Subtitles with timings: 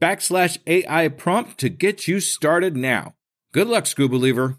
[0.00, 3.14] backslash AI prompt to get you started now.
[3.52, 4.58] Good luck, Scuba Believer.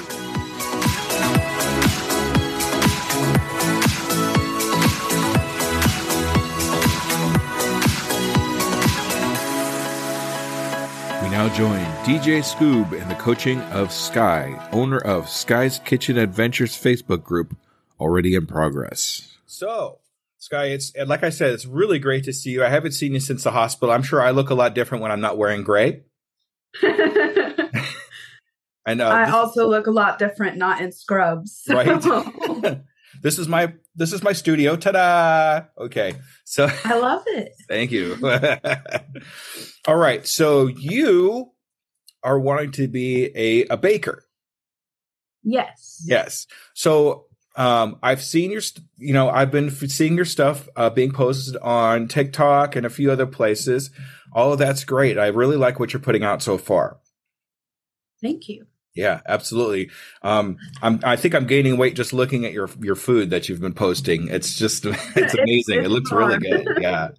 [11.31, 17.23] Now join DJ Scoob in the coaching of Sky, owner of Sky's Kitchen Adventures Facebook
[17.23, 17.55] group,
[18.01, 19.37] already in progress.
[19.45, 19.99] So,
[20.39, 22.65] Sky, it's like I said, it's really great to see you.
[22.65, 23.95] I haven't seen you since the hospital.
[23.95, 26.03] I'm sure I look a lot different when I'm not wearing gray.
[28.83, 29.09] Uh, I know.
[29.09, 31.67] I also look a lot different not in scrubs.
[31.69, 31.87] Right.
[33.21, 34.75] this is my this is my studio.
[34.75, 35.65] Ta-da!
[35.77, 36.13] Okay.
[36.45, 37.53] So I love it.
[37.69, 38.17] Thank you.
[39.87, 40.25] All right.
[40.27, 41.51] So you
[42.23, 44.25] are wanting to be a, a baker.
[45.43, 46.03] Yes.
[46.05, 46.47] Yes.
[46.73, 50.89] So um, I've seen your, st- you know, I've been f- seeing your stuff uh,
[50.89, 53.89] being posted on TikTok and a few other places.
[54.33, 55.17] All of that's great.
[55.17, 56.99] I really like what you're putting out so far.
[58.21, 58.67] Thank you.
[58.93, 59.89] Yeah, absolutely.
[60.21, 63.61] Um, I'm, I think I'm gaining weight just looking at your your food that you've
[63.61, 64.27] been posting.
[64.27, 64.85] It's just
[65.15, 65.83] it's amazing.
[65.83, 66.67] it looks really good.
[66.81, 67.09] Yeah.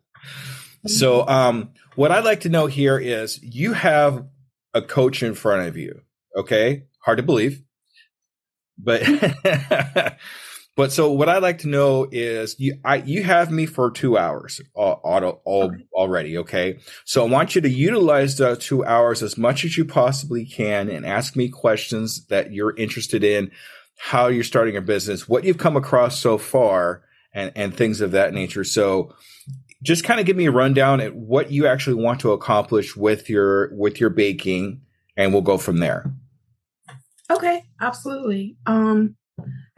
[0.87, 4.27] So, um, what I'd like to know here is you have
[4.75, 6.01] a coach in front of you.
[6.37, 7.63] Okay, hard to believe,
[8.77, 9.03] but
[10.75, 14.17] but so what I'd like to know is you I you have me for two
[14.17, 15.87] hours uh, auto all, okay.
[15.93, 16.39] already.
[16.39, 20.47] Okay, so I want you to utilize the two hours as much as you possibly
[20.47, 23.51] can and ask me questions that you're interested in,
[23.99, 27.03] how you're starting your business, what you've come across so far,
[27.35, 28.65] and and things of that nature.
[28.65, 29.15] So
[29.83, 33.29] just kind of give me a rundown at what you actually want to accomplish with
[33.29, 34.81] your with your baking
[35.17, 36.11] and we'll go from there
[37.31, 39.17] okay absolutely um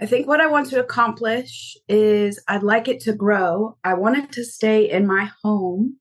[0.00, 3.76] i think what i want to accomplish is i'd like it to grow.
[3.84, 5.98] I want it to stay in my home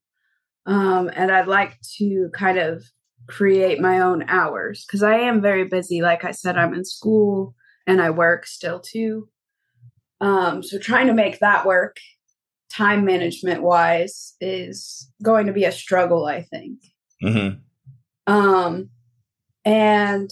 [0.66, 2.84] um and i'd like to kind of
[3.26, 6.02] create my own hours because i am very busy.
[6.02, 7.54] Like i said i'm in school
[7.86, 9.28] and i work still too.
[10.20, 11.96] Um so trying to make that work
[12.70, 16.80] time management wise is going to be a struggle i think.
[17.22, 18.32] Mm-hmm.
[18.32, 18.90] um
[19.64, 20.30] and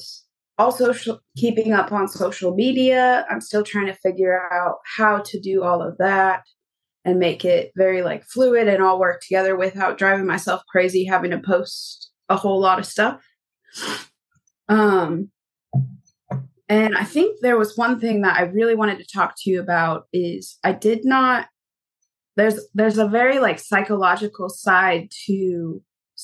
[0.59, 3.27] also sh- keeping up on social media.
[3.31, 6.45] I'm still trying to figure out how to do all of that
[7.05, 11.31] and make it very like fluid and all work together without driving myself crazy having
[11.33, 13.21] to post a whole lot of stuff.
[14.69, 15.31] Um
[16.73, 19.61] and i think there was one thing that i really wanted to talk to you
[19.61, 21.47] about is i did not
[22.37, 25.83] there's there's a very like psychological side to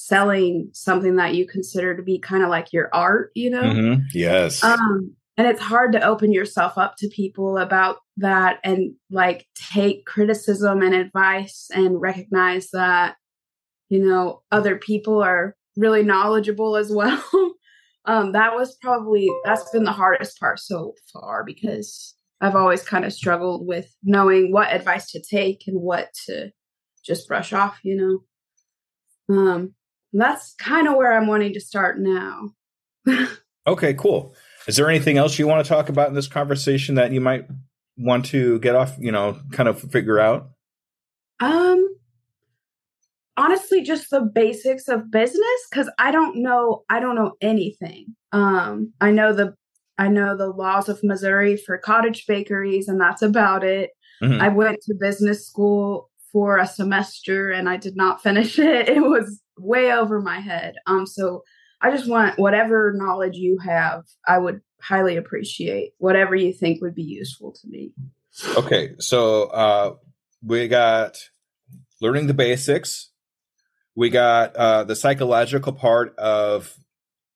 [0.08, 4.00] selling something that you consider to be kind of like your art you know mm-hmm.
[4.14, 9.46] yes um and it's hard to open yourself up to people about that and like
[9.54, 13.16] take criticism and advice and recognize that
[13.90, 17.22] you know other people are really knowledgeable as well
[18.06, 23.04] um that was probably that's been the hardest part so far because I've always kind
[23.04, 26.52] of struggled with knowing what advice to take and what to
[27.04, 28.22] just brush off, you
[29.28, 29.36] know.
[29.36, 29.74] Um,
[30.12, 32.50] that's kind of where I'm wanting to start now.
[33.66, 34.34] okay, cool.
[34.66, 37.46] Is there anything else you want to talk about in this conversation that you might
[37.96, 40.50] want to get off, you know, kind of figure out?
[41.40, 41.84] Um
[43.36, 48.16] honestly just the basics of business cuz I don't know I don't know anything.
[48.32, 49.54] Um I know the
[49.98, 53.90] I know the laws of Missouri for cottage bakeries, and that's about it.
[54.22, 54.40] Mm-hmm.
[54.40, 58.88] I went to business school for a semester and I did not finish it.
[58.88, 60.76] It was way over my head.
[60.86, 61.42] Um, so
[61.80, 66.94] I just want whatever knowledge you have, I would highly appreciate whatever you think would
[66.94, 67.92] be useful to me.
[68.56, 69.94] Okay, so uh,
[70.42, 71.18] we got
[72.00, 73.10] learning the basics.
[73.96, 76.78] We got uh, the psychological part of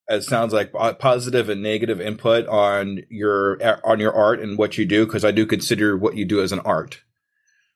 [0.08, 4.84] it sounds like positive and negative input on your on your art and what you
[4.84, 7.00] do because I do consider what you do as an art.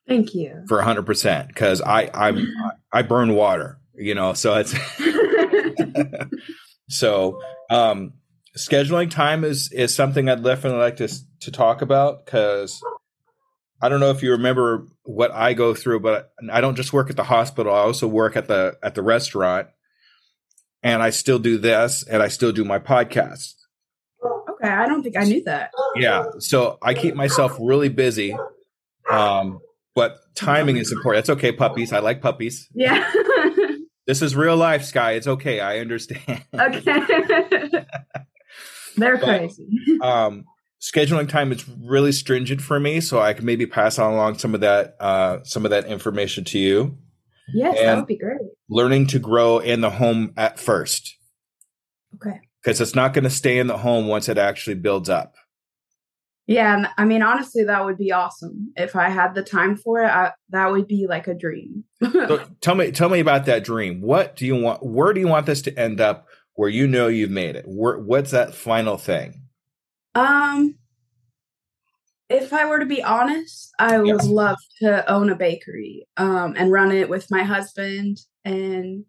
[0.07, 2.45] Thank you for hundred percent because I I
[2.93, 4.75] I burn water, you know, so it's
[6.89, 7.41] so
[7.71, 8.15] um,
[8.57, 11.09] scheduling time is is something I'd definitely like to
[11.41, 12.81] to talk about because
[13.81, 17.11] I don't know if you remember what I go through, but I don't just work
[17.11, 17.73] at the hospital.
[17.73, 19.69] I also work at the at the restaurant,
[20.83, 23.55] and I still do this, and I still do my podcast.
[24.25, 25.71] Okay, I don't think I knew that.
[25.95, 28.35] Yeah, so I keep myself really busy,
[29.11, 29.61] um,
[29.95, 31.25] but timing is important.
[31.25, 31.93] It's okay, puppies.
[31.93, 32.69] I like puppies.
[32.75, 33.13] Yeah.
[34.07, 35.13] this is real life, Sky.
[35.13, 35.61] It's okay.
[35.61, 36.45] I understand.
[36.55, 36.83] Okay.
[38.97, 39.67] They're but, crazy.
[40.03, 40.47] um,
[40.81, 44.55] scheduling time is really stringent for me, so I can maybe pass on along some
[44.55, 46.97] of that uh, some of that information to you.
[47.53, 48.41] Yes, and that would be great.
[48.71, 51.15] Learning to grow in the home at first.
[52.15, 52.41] Okay.
[52.63, 55.35] Because it's not going to stay in the home once it actually builds up.
[56.47, 60.07] Yeah, I mean, honestly, that would be awesome if I had the time for it.
[60.07, 61.85] I, that would be like a dream.
[62.01, 64.01] so tell me, tell me about that dream.
[64.01, 64.85] What do you want?
[64.85, 66.27] Where do you want this to end up?
[66.55, 67.65] Where you know you've made it?
[67.67, 69.43] Where, what's that final thing?
[70.15, 70.77] Um,
[72.29, 74.27] if I were to be honest, I would yes.
[74.27, 79.05] love to own a bakery um, and run it with my husband and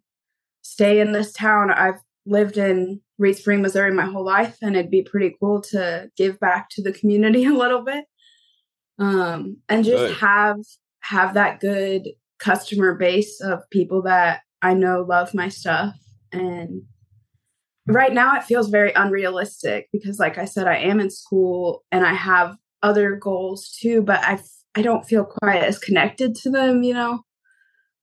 [0.63, 1.71] stay in this town.
[1.71, 6.09] I've lived in Reed Spring, Missouri my whole life, and it'd be pretty cool to
[6.15, 8.05] give back to the community a little bit.
[8.99, 10.17] Um, and just good.
[10.17, 10.57] have
[11.01, 12.07] have that good
[12.39, 15.95] customer base of people that I know love my stuff.
[16.31, 16.83] And
[17.87, 22.05] right now it feels very unrealistic because like I said, I am in school and
[22.05, 24.39] I have other goals too, but I
[24.75, 27.21] I don't feel quite as connected to them, you know.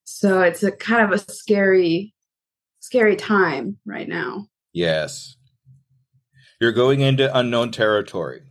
[0.03, 2.13] So it's a kind of a scary
[2.79, 4.47] scary time right now.
[4.75, 5.37] Yes.
[6.59, 8.41] You're going into unknown territory.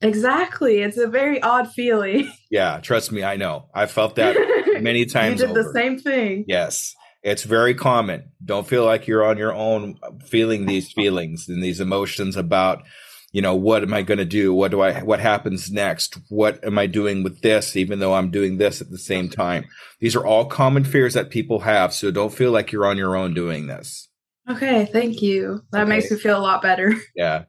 [0.00, 0.78] Exactly.
[0.78, 2.32] It's a very odd feeling.
[2.50, 3.66] Yeah, trust me, I know.
[3.74, 4.34] I felt that
[4.80, 5.38] many times.
[5.38, 5.64] you did over.
[5.64, 6.46] the same thing.
[6.48, 6.94] Yes.
[7.22, 8.30] It's very common.
[8.42, 12.84] Don't feel like you're on your own feeling these feelings and these emotions about
[13.32, 16.64] you know what am i going to do what do i what happens next what
[16.64, 19.66] am i doing with this even though i'm doing this at the same time
[20.00, 23.14] these are all common fears that people have so don't feel like you're on your
[23.14, 24.07] own doing this
[24.48, 25.88] okay thank you that okay.
[25.88, 27.44] makes me feel a lot better yeah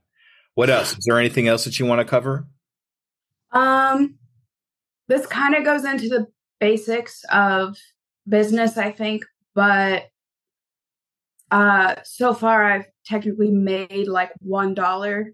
[0.55, 2.47] what else is there anything else that you want to cover
[3.51, 4.15] um
[5.07, 6.27] this kind of goes into the
[6.59, 7.77] basics of
[8.27, 9.23] business i think
[9.55, 10.09] but
[11.51, 15.33] uh so far i've technically made like one dollar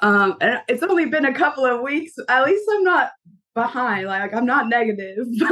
[0.00, 2.12] um, and it's only been a couple of weeks.
[2.28, 3.10] At least I'm not
[3.54, 4.06] behind.
[4.06, 5.26] Like I'm not negative.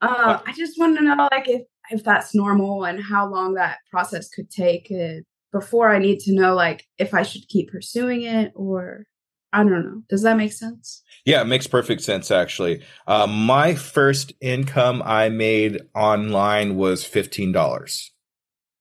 [0.00, 3.78] uh, I just want to know, like, if if that's normal and how long that
[3.90, 5.20] process could take uh,
[5.52, 9.04] before I need to know, like, if I should keep pursuing it or
[9.52, 10.02] I don't know.
[10.10, 11.02] Does that make sense?
[11.24, 12.82] Yeah, it makes perfect sense actually.
[13.06, 18.12] Uh, my first income I made online was fifteen dollars.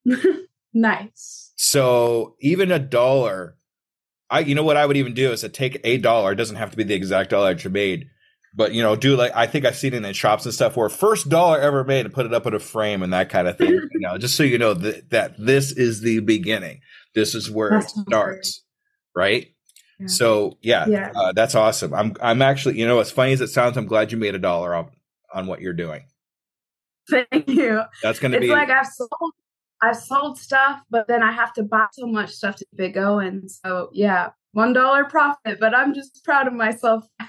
[0.73, 1.53] nice.
[1.55, 3.57] So even a dollar
[4.29, 6.33] I, you know what I would even do is to take a dollar.
[6.33, 8.09] It doesn't have to be the exact dollar that you made,
[8.53, 10.89] but you know, do like I think I've seen it in shops and stuff where
[10.89, 13.57] first dollar ever made and put it up in a frame and that kind of
[13.57, 13.69] thing.
[13.69, 16.81] you know, just so you know that that this is the beginning.
[17.13, 18.63] This is where that's it starts,
[19.15, 19.47] right?
[19.99, 20.07] Yeah.
[20.07, 21.11] So yeah, yeah.
[21.15, 21.93] Uh, that's awesome.
[21.93, 24.39] I'm I'm actually, you know, as funny as it sounds, I'm glad you made a
[24.39, 24.91] dollar on
[25.33, 26.03] on what you're doing.
[27.09, 27.81] Thank you.
[28.03, 29.33] That's going to be like I've sold
[29.81, 32.89] I've sold stuff, but then I have to buy so much stuff to keep it
[32.91, 33.47] going.
[33.47, 37.05] So yeah, one dollar profit, but I'm just proud of myself.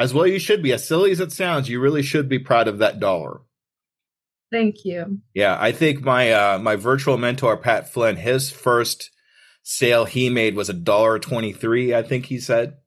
[0.00, 0.72] as well, you should be.
[0.72, 3.42] As silly as it sounds, you really should be proud of that dollar.
[4.50, 5.20] Thank you.
[5.34, 9.10] Yeah, I think my uh, my virtual mentor Pat Flynn, his first
[9.62, 11.94] sale he made was a dollar twenty three.
[11.94, 12.78] I think he said.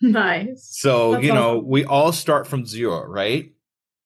[0.00, 0.68] Nice.
[0.78, 3.52] So That's you know, we all start from zero, right?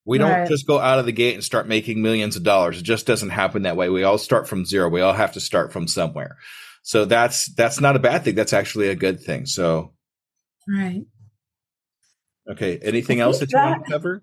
[0.04, 0.49] We don't right.
[0.49, 2.78] just go out of the gate and start making millions of dollars.
[2.78, 3.88] It just doesn't happen that way.
[3.88, 4.88] We all start from zero.
[4.88, 6.37] We all have to start from somewhere.
[6.82, 8.35] So that's that's not a bad thing.
[8.35, 9.47] That's actually a good thing.
[9.47, 9.92] So
[10.68, 11.02] Right.
[12.51, 12.79] Okay.
[12.79, 14.23] Anything else that you that, want to cover?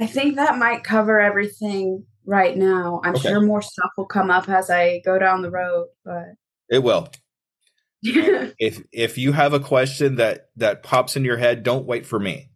[0.00, 3.00] I think that might cover everything right now.
[3.04, 3.28] I'm okay.
[3.28, 6.34] sure more stuff will come up as I go down the road, but
[6.68, 7.08] it will.
[8.02, 12.18] if if you have a question that that pops in your head, don't wait for
[12.18, 12.50] me.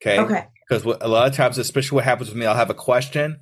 [0.00, 0.20] Okay.
[0.20, 3.38] Okay because a lot of times, especially what happens with me, I'll have a question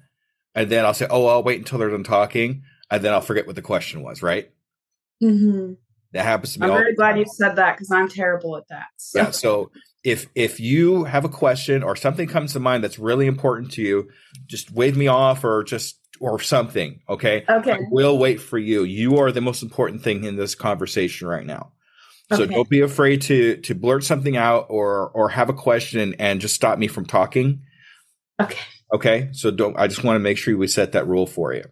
[0.55, 3.47] and then I'll say, "Oh, I'll wait until they're done talking." and then I'll forget
[3.47, 4.23] what the question was.
[4.23, 4.50] Right?
[5.23, 5.75] Mm-hmm.
[6.12, 6.67] That happens to me.
[6.67, 8.87] I'm very glad you said that because I'm terrible at that.
[8.97, 9.19] So.
[9.19, 9.31] Yeah.
[9.31, 9.71] So
[10.04, 13.82] if if you have a question or something comes to mind that's really important to
[13.82, 14.08] you,
[14.46, 17.00] just wave me off or just or something.
[17.08, 17.44] Okay.
[17.49, 17.73] Okay.
[17.73, 18.84] I will wait for you.
[18.84, 21.73] You are the most important thing in this conversation right now.
[22.32, 22.54] So Okay.
[22.54, 26.54] don't be afraid to to blurt something out or or have a question and just
[26.54, 27.62] stop me from talking.
[28.40, 28.61] Okay.
[28.92, 29.28] Okay.
[29.32, 29.78] So don't.
[29.78, 31.64] I just want to make sure we set that rule for you.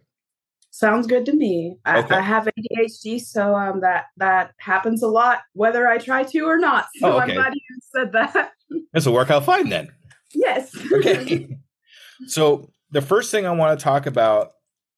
[0.75, 1.77] Sounds good to me.
[1.85, 2.15] I, Okay.
[2.15, 6.57] I have ADHD, so um, that that happens a lot, whether I try to or
[6.57, 6.87] not.
[6.95, 7.61] So Oh, I'm glad you
[7.95, 8.51] said that.
[8.91, 9.89] This will work out fine then.
[10.33, 10.75] yes.
[10.91, 11.47] Okay.
[12.27, 14.53] so the first thing I want to talk about,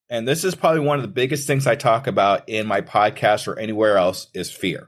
[0.10, 3.50] and this is probably one of the biggest things I talk about in my podcast
[3.50, 4.88] or anywhere else, is fear.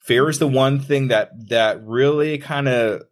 [0.00, 3.02] Fear is the one thing that that really kind of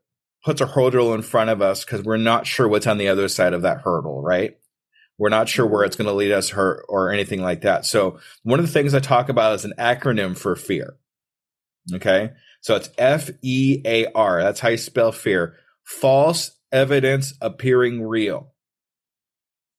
[0.42, 3.28] puts a hurdle in front of us because we're not sure what's on the other
[3.28, 4.56] side of that hurdle, right?
[5.18, 5.86] We're not sure where mm-hmm.
[5.86, 7.86] it's going to lead us or, or anything like that.
[7.86, 10.96] So one of the things I talk about is an acronym for fear.
[11.92, 12.32] Okay.
[12.60, 14.42] So it's F E A R.
[14.42, 15.54] That's how you spell fear.
[15.84, 18.52] False evidence appearing real.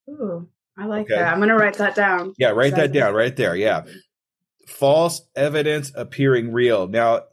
[0.08, 1.16] Ooh, I like Okay.
[1.16, 1.32] that.
[1.32, 2.32] I'm gonna write that down.
[2.38, 3.54] Yeah, write that down right there.
[3.54, 3.84] Yeah.
[4.66, 6.88] False evidence appearing real.
[6.88, 7.24] Now,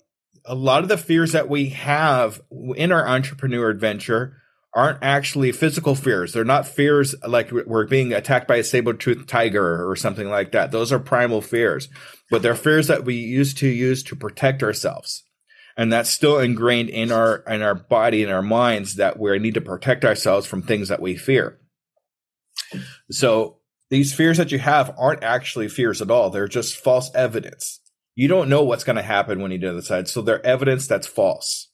[0.43, 2.41] a lot of the fears that we have
[2.75, 4.41] in our entrepreneur adventure
[4.75, 6.33] aren't actually physical fears.
[6.33, 10.71] They're not fears like we're being attacked by a saber-toothed tiger or something like that.
[10.71, 11.87] Those are primal fears,
[12.29, 15.23] but they're fears that we used to use to protect ourselves.
[15.77, 19.55] And that's still ingrained in our in our body and our minds that we need
[19.55, 21.59] to protect ourselves from things that we fear.
[23.11, 26.29] So these fears that you have aren't actually fears at all.
[26.29, 27.81] They're just false evidence.
[28.15, 30.07] You don't know what's going to happen when you do the side.
[30.07, 31.69] So they're evidence that's false.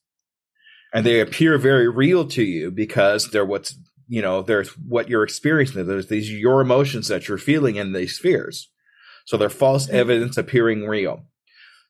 [0.94, 3.76] And they appear very real to you because they're what's,
[4.08, 5.86] you know, there's what you're experiencing.
[5.86, 8.70] There's these your emotions that you're feeling in these fears.
[9.26, 9.96] So they're false mm-hmm.
[9.96, 11.24] evidence appearing real.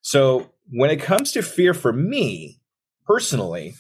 [0.02, 2.60] So when it comes to fear for me
[3.06, 3.74] personally,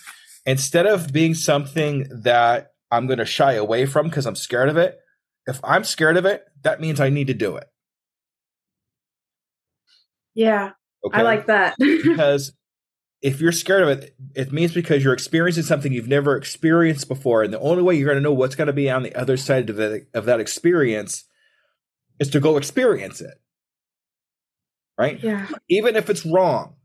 [0.46, 4.78] instead of being something that I'm going to shy away from because I'm scared of
[4.78, 5.00] it,
[5.46, 7.68] if I'm scared of it, that means I need to do it.
[10.34, 10.72] Yeah,
[11.04, 11.20] Okay.
[11.20, 11.75] I like that.
[11.80, 12.54] because
[13.22, 17.44] if you're scared of it, it means because you're experiencing something you've never experienced before,
[17.44, 19.38] and the only way you're going to know what's going to be on the other
[19.38, 21.25] side of that of that experience
[22.20, 23.40] is to go experience it,
[24.98, 25.22] right?
[25.24, 25.48] yeah.
[25.70, 26.75] Even if it's wrong,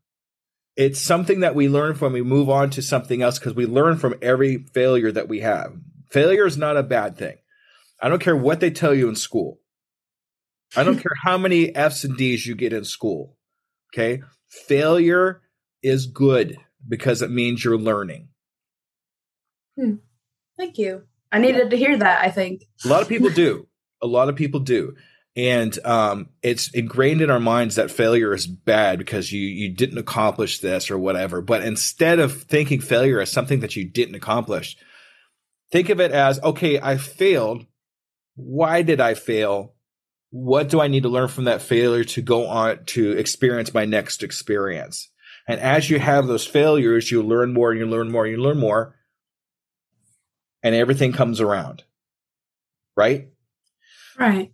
[0.76, 2.12] it's something that we learn from.
[2.12, 5.74] We move on to something else because we learn from every failure that we have.
[6.10, 7.36] Failure is not a bad thing.
[8.00, 9.58] I don't care what they tell you in school.
[10.76, 13.36] I don't care how many F's and D's you get in school.
[13.94, 14.22] Okay.
[14.48, 15.40] Failure
[15.86, 18.28] is good because it means you're learning.
[20.58, 21.04] Thank you.
[21.30, 22.24] I needed to hear that.
[22.24, 22.64] I think.
[22.84, 23.66] A lot of people do.
[24.02, 24.94] A lot of people do.
[25.36, 29.98] And um, it's ingrained in our minds that failure is bad because you you didn't
[29.98, 31.40] accomplish this or whatever.
[31.42, 34.76] But instead of thinking failure as something that you didn't accomplish,
[35.70, 37.66] think of it as okay, I failed.
[38.34, 39.74] Why did I fail?
[40.30, 43.84] What do I need to learn from that failure to go on to experience my
[43.84, 45.10] next experience?
[45.46, 48.42] And as you have those failures, you learn more and you learn more and you
[48.42, 48.96] learn more.
[50.62, 51.84] And everything comes around.
[52.96, 53.28] Right?
[54.18, 54.52] Right.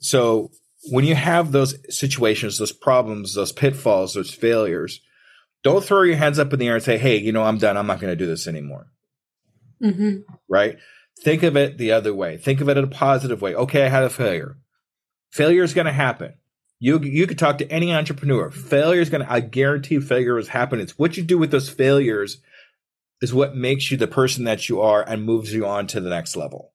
[0.00, 0.50] So
[0.90, 5.00] when you have those situations, those problems, those pitfalls, those failures,
[5.62, 7.76] don't throw your hands up in the air and say, "Hey, you know, I'm done.
[7.76, 8.86] I'm not going to do this anymore."
[9.80, 10.16] hmm
[10.48, 10.78] Right?
[11.22, 12.38] Think of it the other way.
[12.38, 13.54] Think of it in a positive way.
[13.54, 14.56] Okay, I had a failure.
[15.30, 16.34] Failure is going to happen.
[16.80, 18.50] You you could talk to any entrepreneur.
[18.50, 19.30] Failure is going to.
[19.30, 20.82] I guarantee failure is happening.
[20.82, 22.38] It's what you do with those failures
[23.20, 26.08] is what makes you the person that you are and moves you on to the
[26.08, 26.72] next level.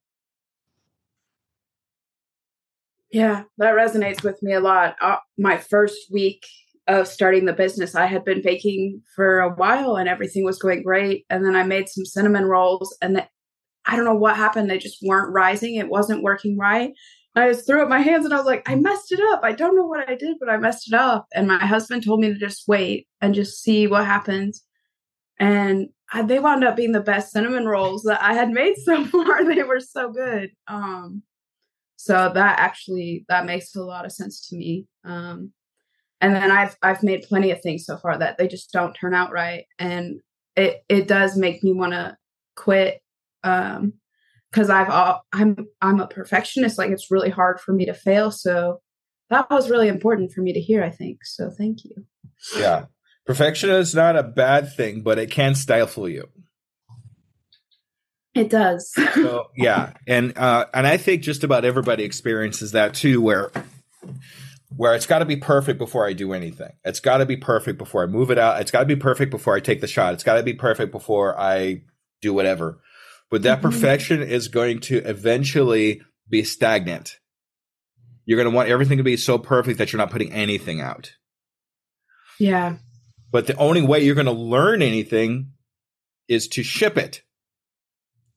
[3.12, 4.96] Yeah, that resonates with me a lot.
[5.02, 6.46] Uh, my first week
[6.88, 10.84] of starting the business, I had been baking for a while and everything was going
[10.84, 11.26] great.
[11.30, 13.28] And then I made some cinnamon rolls and the,
[13.86, 14.70] I don't know what happened.
[14.70, 15.76] They just weren't rising.
[15.76, 16.92] It wasn't working right.
[17.36, 19.42] I just threw up my hands and I was like, I messed it up.
[19.44, 21.28] I don't know what I did, but I messed it up.
[21.34, 24.64] And my husband told me to just wait and just see what happens.
[25.38, 29.04] And I, they wound up being the best cinnamon rolls that I had made so
[29.06, 29.44] far.
[29.44, 30.52] they were so good.
[30.68, 31.24] Um,
[31.98, 34.86] so that actually that makes a lot of sense to me.
[35.04, 35.52] Um,
[36.22, 39.14] and then I've I've made plenty of things so far that they just don't turn
[39.14, 40.20] out right, and
[40.56, 42.18] it it does make me want to
[42.56, 43.02] quit.
[43.44, 43.94] Um,
[44.56, 46.78] because I've all, I'm I'm a perfectionist.
[46.78, 48.32] Like it's really hard for me to fail.
[48.32, 48.80] So
[49.30, 50.82] that was really important for me to hear.
[50.82, 51.52] I think so.
[51.52, 52.06] Thank you.
[52.58, 52.86] Yeah.
[53.26, 56.30] Perfection is not a bad thing, but it can stifle you.
[58.34, 58.94] It does.
[59.14, 63.52] So yeah, and uh, and I think just about everybody experiences that too, where
[64.76, 66.72] where it's got to be perfect before I do anything.
[66.84, 68.62] It's got to be perfect before I move it out.
[68.62, 70.14] It's got to be perfect before I take the shot.
[70.14, 71.82] It's got to be perfect before I
[72.22, 72.80] do whatever.
[73.36, 73.70] But that mm-hmm.
[73.70, 77.20] perfection is going to eventually be stagnant.
[78.24, 81.12] You're going to want everything to be so perfect that you're not putting anything out.
[82.40, 82.78] Yeah.
[83.32, 85.52] But the only way you're going to learn anything
[86.30, 87.24] is to ship it.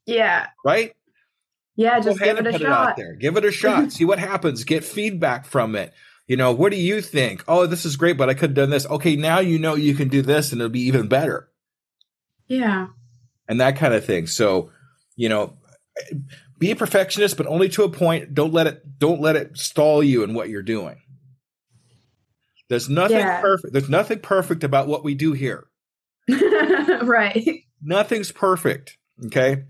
[0.05, 0.49] Yeah.
[0.65, 0.97] Right?
[1.77, 2.61] Yeah, just give it a shot.
[2.61, 3.15] It out there.
[3.15, 3.93] Give it a shot.
[3.93, 4.65] See what happens.
[4.65, 5.95] Get feedback from it.
[6.27, 7.45] You know, what do you think?
[7.47, 8.85] Oh, this is great, but I could have done this.
[8.85, 11.49] Okay, now you know you can do this and it'll be even better.
[12.49, 12.89] Yeah.
[13.49, 14.27] And that kind of thing.
[14.27, 14.73] So,
[15.19, 15.59] you know,
[16.59, 18.33] be a perfectionist, but only to a point.
[18.33, 20.97] Don't let it don't let it stall you in what you're doing.
[22.71, 23.41] There's nothing yeah.
[23.41, 23.73] perfect.
[23.73, 25.67] There's nothing perfect about what we do here.
[27.03, 27.65] right.
[27.83, 28.97] Nothing's perfect.
[29.27, 29.65] Okay.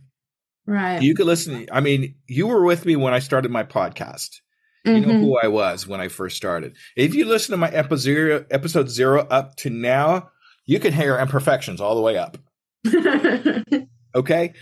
[0.66, 1.00] Right.
[1.00, 1.66] You could listen.
[1.72, 4.40] I mean, you were with me when I started my podcast.
[4.84, 5.10] You mm-hmm.
[5.10, 6.76] know who I was when I first started.
[6.96, 10.30] If you listen to my episode zero, episode zero up to now,
[10.66, 12.36] you can hear imperfections all the way up.
[14.14, 14.52] okay.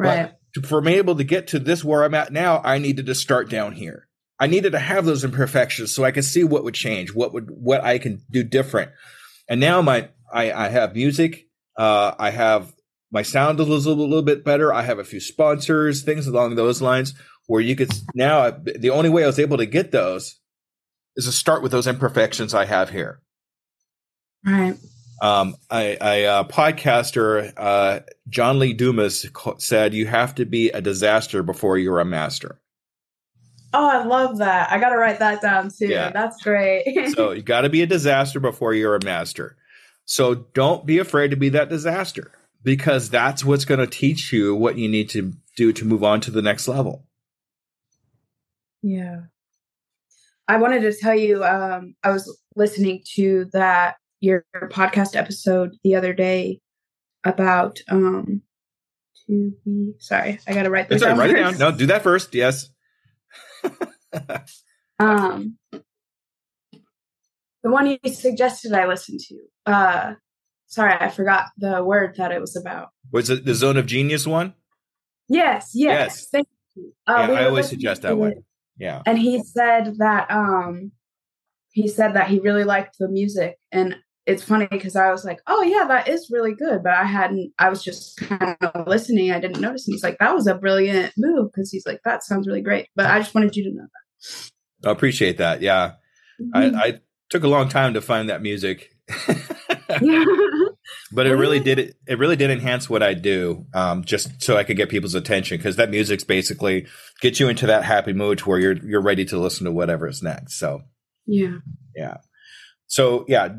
[0.00, 0.32] Right.
[0.54, 3.14] But for me able to get to this where I'm at now, I needed to
[3.14, 4.08] start down here.
[4.38, 7.50] I needed to have those imperfections so I could see what would change, what would
[7.50, 8.90] what I can do different.
[9.48, 11.46] And now my I, I have music.
[11.76, 12.72] Uh, I have
[13.12, 14.72] my sound is a little, little bit better.
[14.72, 17.14] I have a few sponsors, things along those lines
[17.46, 20.40] where you could now the only way I was able to get those
[21.16, 23.20] is to start with those imperfections I have here.
[24.44, 24.76] Right.
[25.20, 29.26] Um, I, I uh, podcaster uh, John Lee Dumas
[29.58, 32.60] said you have to be a disaster before you're a master.
[33.72, 34.72] Oh, I love that.
[34.72, 35.86] I got to write that down too.
[35.86, 36.10] Yeah.
[36.10, 37.12] That's great.
[37.14, 39.56] so you got to be a disaster before you're a master.
[40.06, 42.32] So don't be afraid to be that disaster
[42.64, 46.20] because that's what's going to teach you what you need to do to move on
[46.22, 47.06] to the next level.
[48.82, 49.22] Yeah.
[50.48, 55.96] I wanted to tell you, um, I was listening to that your podcast episode the
[55.96, 56.60] other day
[57.24, 58.42] about um
[59.26, 61.18] to be sorry, I gotta write this down.
[61.18, 61.58] Write it down.
[61.58, 62.34] No, do that first.
[62.34, 62.68] Yes.
[64.98, 65.56] um
[67.62, 69.38] the one you suggested I listen to.
[69.66, 70.14] Uh
[70.66, 72.88] sorry, I forgot the word that it was about.
[73.12, 74.54] Was it the Zone of Genius one?
[75.28, 75.92] Yes, yes.
[75.92, 76.28] yes.
[76.30, 76.92] Thank you.
[77.06, 78.44] Uh, yeah, I always suggest that one.
[78.76, 79.02] Yeah.
[79.06, 80.92] And he said that um
[81.72, 85.40] he said that he really liked the music and it's funny because I was like,
[85.46, 87.52] "Oh yeah, that is really good," but I hadn't.
[87.58, 89.32] I was just kind of listening.
[89.32, 89.86] I didn't notice.
[89.86, 92.88] And he's like, "That was a brilliant move," because he's like, "That sounds really great."
[92.94, 94.88] But I just wanted you to know that.
[94.88, 95.62] I appreciate that.
[95.62, 95.92] Yeah,
[96.40, 96.76] mm-hmm.
[96.76, 98.90] I, I, took a long time to find that music.
[101.12, 101.96] but it really did it.
[102.06, 105.56] It really did enhance what I do, um, just so I could get people's attention
[105.56, 106.86] because that music's basically
[107.20, 110.08] gets you into that happy mood to where you're you're ready to listen to whatever
[110.08, 110.58] is next.
[110.58, 110.82] So
[111.26, 111.58] yeah,
[111.96, 112.18] yeah.
[112.86, 113.50] So yeah,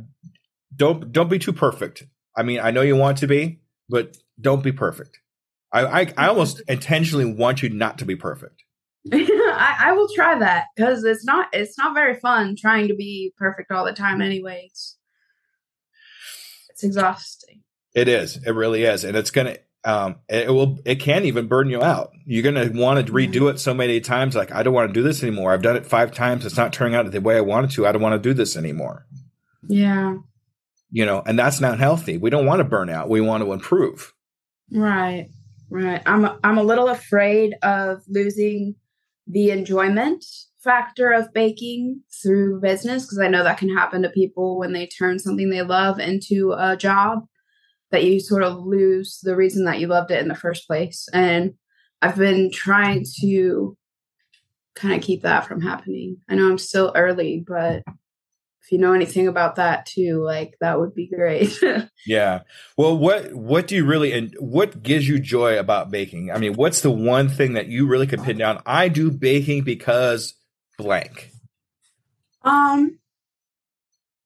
[0.81, 2.07] don't don't be too perfect.
[2.35, 5.19] I mean, I know you want to be, but don't be perfect.
[5.71, 8.63] I I, I almost intentionally want you not to be perfect.
[9.13, 13.31] I, I will try that because it's not it's not very fun trying to be
[13.37, 14.21] perfect all the time.
[14.21, 14.97] Anyways,
[16.71, 17.61] it's exhausting.
[17.93, 18.37] It is.
[18.37, 19.57] It really is, and it's gonna.
[19.83, 20.79] Um, it will.
[20.83, 22.11] It can even burn you out.
[22.25, 24.35] You're gonna want to redo it so many times.
[24.35, 25.53] Like I don't want to do this anymore.
[25.53, 26.43] I've done it five times.
[26.43, 27.85] It's not turning out the way I wanted to.
[27.85, 29.05] I don't want to do this anymore.
[29.67, 30.17] Yeah
[30.91, 32.17] you know, and that's not healthy.
[32.17, 33.09] We don't want to burn out.
[33.09, 34.13] We want to improve.
[34.71, 35.29] Right.
[35.69, 36.01] Right.
[36.05, 38.75] I'm I'm a little afraid of losing
[39.25, 40.25] the enjoyment
[40.61, 44.85] factor of baking through business because I know that can happen to people when they
[44.85, 47.25] turn something they love into a job
[47.91, 51.07] that you sort of lose the reason that you loved it in the first place.
[51.13, 51.53] And
[52.01, 53.77] I've been trying to
[54.75, 56.17] kind of keep that from happening.
[56.29, 57.83] I know I'm still early, but
[58.63, 61.57] if you know anything about that too, like that would be great.
[62.05, 62.41] yeah.
[62.77, 66.31] Well, what what do you really and what gives you joy about baking?
[66.31, 68.61] I mean, what's the one thing that you really could pin down?
[68.65, 70.35] I do baking because
[70.77, 71.31] blank.
[72.43, 72.99] Um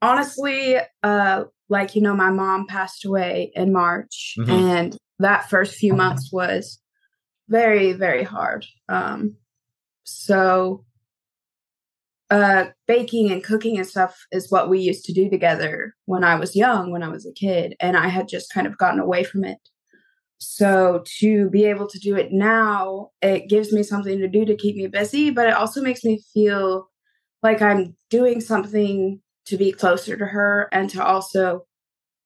[0.02, 4.52] honestly, uh like you know my mom passed away in March mm-hmm.
[4.52, 6.82] and that first few months was
[7.48, 8.66] very very hard.
[8.90, 9.38] Um
[10.04, 10.84] so
[12.32, 16.36] uh baking and cooking and stuff is what we used to do together when I
[16.36, 19.24] was young, when I was a kid, and I had just kind of gotten away
[19.24, 19.60] from it.
[20.38, 24.56] So to be able to do it now, it gives me something to do to
[24.56, 26.90] keep me busy, but it also makes me feel
[27.42, 31.66] like I'm doing something to be closer to her and to also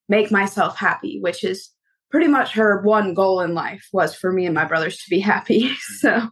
[0.07, 1.69] make myself happy, which is
[2.09, 5.19] pretty much her one goal in life was for me and my brothers to be
[5.33, 5.73] happy.
[5.99, 6.29] so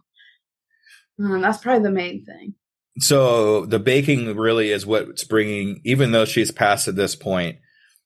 [1.20, 2.54] um, that's probably the main thing.
[3.00, 7.58] So the baking really is what's bringing, even though she's past at this point,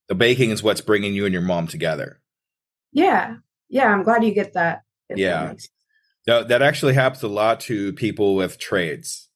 [0.09, 2.21] the baking is what's bringing you and your mom together.
[2.93, 3.37] Yeah.
[3.69, 3.87] Yeah.
[3.87, 4.83] I'm glad you get that.
[5.09, 5.55] Yeah.
[6.27, 9.29] That, that actually happens a lot to people with trades.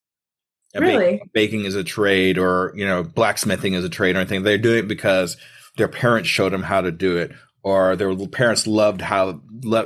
[0.75, 0.99] Really?
[0.99, 4.43] Baking, baking is a trade or, you know, blacksmithing is a trade or anything.
[4.43, 5.39] They're doing it because
[5.79, 7.33] their parents showed them how to do it
[7.67, 9.41] or their parents loved how,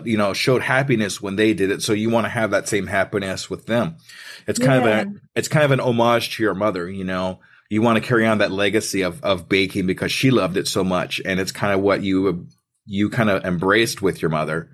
[0.04, 1.80] you know, showed happiness when they did it.
[1.80, 3.96] So you want to have that same happiness with them.
[4.46, 5.00] It's kind yeah.
[5.00, 7.40] of a, it's kind of an homage to your mother, you know,
[7.70, 10.84] you want to carry on that legacy of, of baking because she loved it so
[10.84, 11.22] much.
[11.24, 12.48] And it's kind of what you,
[12.84, 14.68] you kind of embraced with your mother.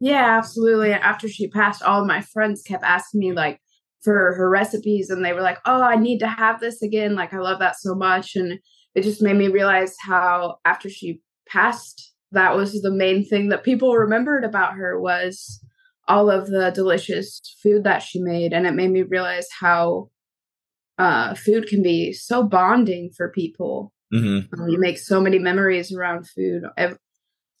[0.00, 0.92] Yeah, absolutely.
[0.92, 3.58] After she passed, all of my friends kept asking me like
[4.02, 7.32] for her recipes, and they were like, "Oh, I need to have this again." Like,
[7.32, 8.58] I love that so much, and
[8.94, 11.22] it just made me realize how after she
[11.54, 15.60] passed, that was the main thing that people remembered about her was
[16.08, 20.10] all of the delicious food that she made, and it made me realize how
[20.98, 23.92] uh, food can be so bonding for people.
[24.12, 24.60] Mm-hmm.
[24.60, 26.64] Um, you make so many memories around food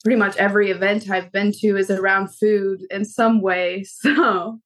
[0.04, 3.84] pretty much every event I've been to is around food in some way.
[4.04, 4.60] So,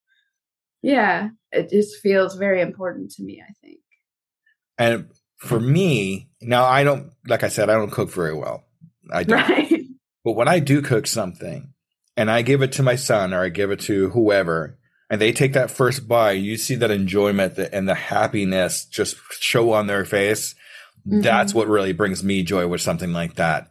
[0.83, 3.81] yeah, it just feels very important to me, I think.
[4.77, 8.65] And for me, now I don't, like I said, I don't cook very well.
[9.13, 9.49] I don't.
[9.49, 9.85] Right.
[10.25, 11.73] But when I do cook something
[12.17, 14.79] and I give it to my son or I give it to whoever,
[15.11, 19.73] and they take that first bite, you see that enjoyment and the happiness just show
[19.73, 20.55] on their face.
[21.07, 21.23] Mm-hmm.
[21.23, 23.71] That's what really brings me joy with something like that.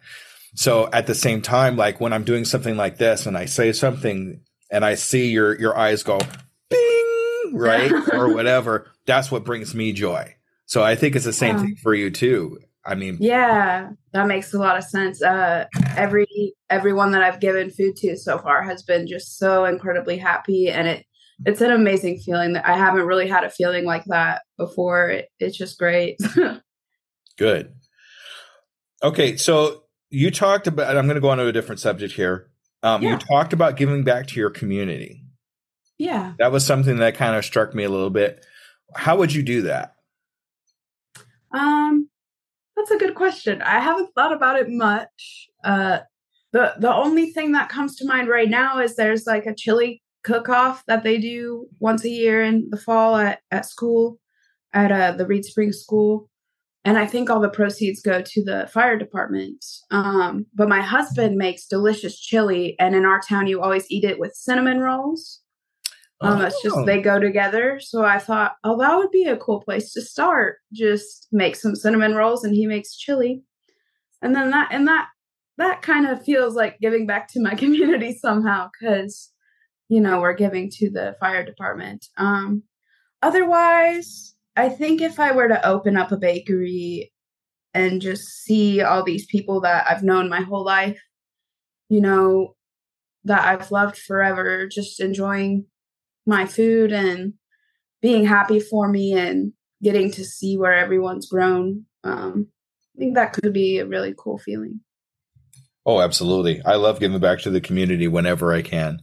[0.56, 3.72] So at the same time, like when I'm doing something like this and I say
[3.72, 6.20] something and I see your your eyes go
[6.70, 7.92] bing, right?
[8.14, 10.36] or whatever, that's what brings me joy.
[10.66, 11.62] So I think it's the same yeah.
[11.62, 12.60] thing for you too.
[12.88, 15.22] I mean Yeah, that makes a lot of sense.
[15.22, 20.18] Uh every everyone that I've given food to so far has been just so incredibly
[20.18, 21.06] happy and it
[21.46, 25.10] it's an amazing feeling that I haven't really had a feeling like that before.
[25.10, 26.18] It, it's just great.
[27.38, 27.76] Good.
[29.04, 32.50] Okay, so you talked about i'm going to go on to a different subject here
[32.84, 33.12] um, yeah.
[33.12, 35.24] you talked about giving back to your community
[35.98, 38.46] yeah that was something that kind of struck me a little bit
[38.96, 39.96] how would you do that
[41.52, 42.07] um
[42.78, 46.00] that's a good question i haven't thought about it much uh
[46.54, 50.02] the the only thing that comes to mind right now is there's like a chili
[50.24, 54.20] cook off that they do once a year in the fall at, at school
[54.74, 56.30] at uh, the reed springs school
[56.88, 59.66] and I think all the proceeds go to the fire department.
[59.92, 64.20] Um, but my husband makes delicious chili, and in our town, you always eat it
[64.20, 65.42] with cinnamon rolls.
[66.20, 66.46] Um, oh.
[66.46, 67.80] It's just they go together.
[67.80, 70.58] So I thought, oh, that would be a cool place to start.
[70.74, 73.44] Just make some cinnamon rolls, and he makes chili,
[74.22, 75.08] and then that and that
[75.58, 79.32] that kind of feels like giving back to my community somehow because
[79.90, 82.06] you know we're giving to the fire department.
[82.18, 82.64] Um,
[83.22, 87.14] otherwise I think if I were to open up a bakery
[87.76, 91.00] and just see all these people that I've known my whole life,
[91.90, 92.56] you know,
[93.24, 95.66] that I've loved forever, just enjoying
[96.28, 97.34] my food and
[98.02, 101.86] being happy for me and getting to see where everyone's grown.
[102.04, 102.48] Um,
[102.96, 104.82] I think that could be a really cool feeling.
[105.86, 106.62] Oh, absolutely.
[106.64, 109.00] I love giving back to the community whenever I can.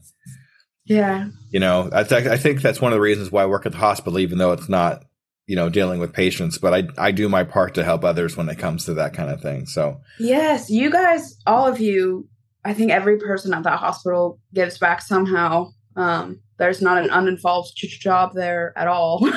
[0.85, 1.29] Yeah.
[1.51, 3.73] You know, I, th- I think that's one of the reasons why I work at
[3.73, 5.05] the hospital, even though it's not
[5.47, 8.49] you know dealing with patients but i i do my part to help others when
[8.49, 12.27] it comes to that kind of thing so yes you guys all of you
[12.65, 17.75] i think every person at that hospital gives back somehow um there's not an uninvolved
[17.77, 19.29] job there at all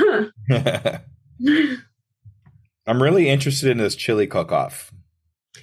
[2.87, 4.91] i'm really interested in this chili cook off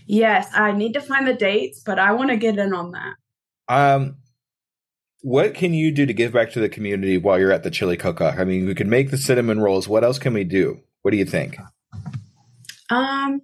[0.07, 3.15] yes i need to find the dates but i want to get in on that
[3.69, 4.17] um
[5.25, 7.97] what can you do to give back to the community while you're at the chili
[7.97, 8.39] cook-off?
[8.39, 9.89] I mean, we can make the cinnamon rolls.
[9.89, 10.83] What else can we do?
[11.01, 11.57] What do you think?
[12.91, 13.41] Um,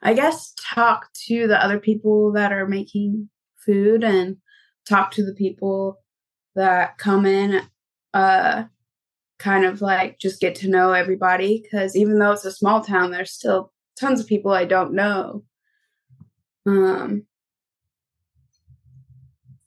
[0.00, 4.36] I guess talk to the other people that are making food and
[4.88, 5.98] talk to the people
[6.58, 7.62] that come in
[8.14, 8.64] uh
[9.38, 13.10] kind of like just get to know everybody because even though it's a small town
[13.10, 15.44] there's still tons of people i don't know
[16.66, 17.24] um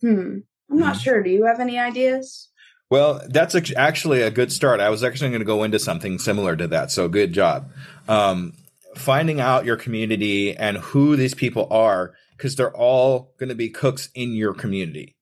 [0.01, 0.39] hmm
[0.71, 1.01] I'm not mm-hmm.
[1.01, 1.23] sure.
[1.23, 2.49] Do you have any ideas?
[2.89, 4.80] Well, that's actually a good start.
[4.80, 6.91] I was actually going to go into something similar to that.
[6.91, 7.71] So good job.
[8.08, 8.54] Um,
[8.95, 13.69] finding out your community and who these people are, because they're all going to be
[13.69, 15.15] cooks in your community.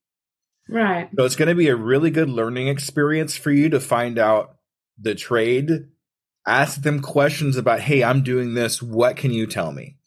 [0.70, 1.10] Right.
[1.18, 4.56] So it's going to be a really good learning experience for you to find out
[5.00, 5.88] the trade,
[6.46, 8.82] ask them questions about, hey, I'm doing this.
[8.82, 9.98] What can you tell me?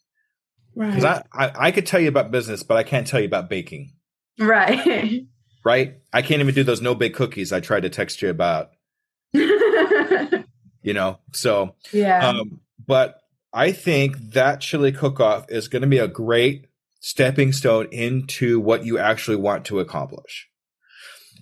[0.73, 0.95] Right.
[0.95, 3.49] Because I, I, I could tell you about business, but I can't tell you about
[3.49, 3.91] baking.
[4.39, 5.25] Right.
[5.65, 5.95] right?
[6.13, 8.69] I can't even do those no bake cookies I tried to text you about.
[9.33, 12.29] you know, so yeah.
[12.29, 13.19] Um, but
[13.51, 16.67] I think that chili cook off is going to be a great
[17.01, 20.49] stepping stone into what you actually want to accomplish.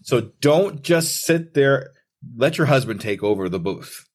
[0.02, 1.92] So don't just sit there,
[2.36, 4.06] let your husband take over the booth.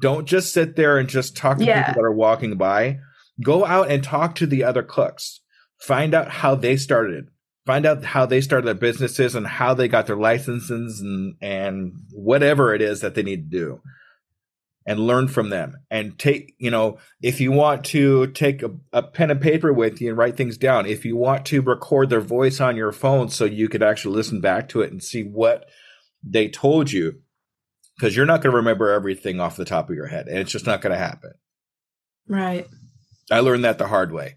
[0.00, 1.86] Don't just sit there and just talk to Yeah.
[1.86, 2.98] people that are walking by.
[3.42, 5.40] Go out and talk to the other cooks.
[5.80, 7.28] Find out how they started.
[7.66, 11.92] Find out how they started their businesses and how they got their licenses and, and
[12.12, 13.80] whatever it is that they need to do
[14.88, 15.76] and learn from them.
[15.90, 20.00] And take you know if you want to take a, a pen and paper with
[20.00, 23.28] you and write things down if you want to record their voice on your phone
[23.28, 25.66] so you could actually listen back to it and see what
[26.24, 27.20] they told you
[27.96, 30.50] because you're not going to remember everything off the top of your head and it's
[30.50, 31.32] just not going to happen.
[32.26, 32.66] Right.
[33.30, 34.36] i learned that the hard way.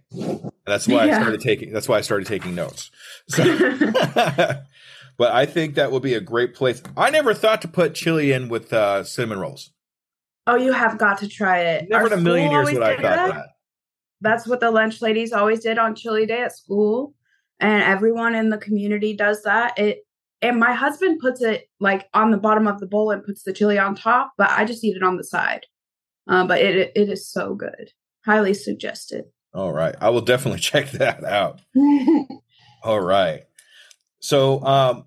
[0.65, 2.91] That's why i started taking that's why i started taking notes.
[3.29, 3.43] So,
[5.17, 6.83] but i think that would be a great place.
[6.97, 9.71] I never thought to put chili in with uh, cinnamon rolls
[10.47, 11.89] oh, you have got to try it.
[11.89, 13.33] never Our in a million years would i thought that.
[13.33, 13.47] that
[14.21, 17.13] That's what the lunch ladies always did on chili day at school.
[17.59, 19.77] And everyone in the community does that.
[19.77, 19.99] It
[20.41, 23.53] and my husband puts it like on the bottom of the bowl and puts the
[23.53, 25.67] chili on top, but I just eat it on the side.
[26.27, 27.91] Um, but it it is so good.
[28.25, 29.25] Highly suggested.
[29.53, 29.95] All right.
[30.01, 31.61] I will definitely check that out.
[32.83, 33.43] All right.
[34.19, 35.05] So um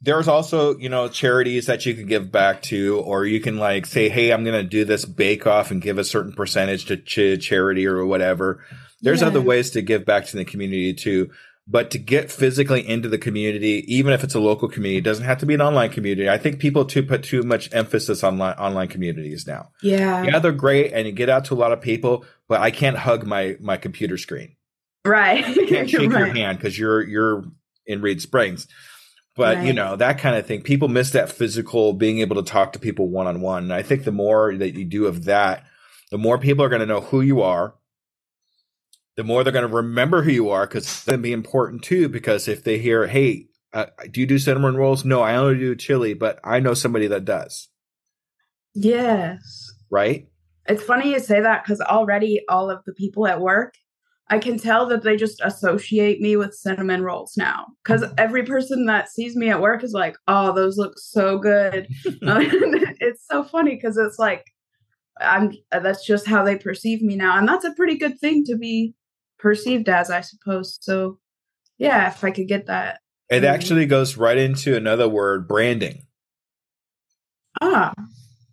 [0.00, 3.84] there's also, you know, charities that you can give back to, or you can like
[3.86, 6.96] say, Hey, I'm going to do this bake off and give a certain percentage to
[6.96, 8.64] ch- charity or whatever.
[9.00, 9.26] There's Yeah.
[9.28, 11.30] other ways to give back to the community too.
[11.70, 15.26] But to get physically into the community, even if it's a local community, it doesn't
[15.26, 16.26] have to be an online community.
[16.26, 19.68] I think people too put too much emphasis on li- online communities now.
[19.82, 20.22] yeah.
[20.22, 22.96] Yeah, they're great and you get out to a lot of people, but I can't
[22.96, 24.56] hug my my computer screen.
[25.04, 25.44] Right.
[25.44, 27.44] I can't shake your hand because you're you're
[27.86, 28.66] in Reed Springs.
[29.38, 30.62] But you know that kind of thing.
[30.62, 33.62] People miss that physical being able to talk to people one on one.
[33.62, 35.64] And I think the more that you do of that,
[36.10, 37.76] the more people are going to know who you are.
[39.16, 41.84] The more they're going to remember who you are because it's going to be important
[41.84, 42.08] too.
[42.08, 45.76] Because if they hear, "Hey, uh, do you do cinnamon rolls?" No, I only do
[45.76, 47.68] chili, but I know somebody that does.
[48.74, 49.72] Yes.
[49.88, 50.26] Right?
[50.66, 53.74] It's funny you say that because already all of the people at work,
[54.30, 57.66] I can tell that they just associate me with cinnamon rolls now.
[57.82, 61.86] Because every person that sees me at work is like, "Oh, those look so good."
[62.04, 64.44] it's so funny because it's like,
[65.20, 65.52] I'm.
[65.70, 68.94] That's just how they perceive me now, and that's a pretty good thing to be
[69.38, 70.78] perceived as, I suppose.
[70.82, 71.18] So,
[71.78, 73.00] yeah, if I could get that.
[73.30, 76.06] It actually goes right into another word, branding.
[77.60, 77.92] Ah,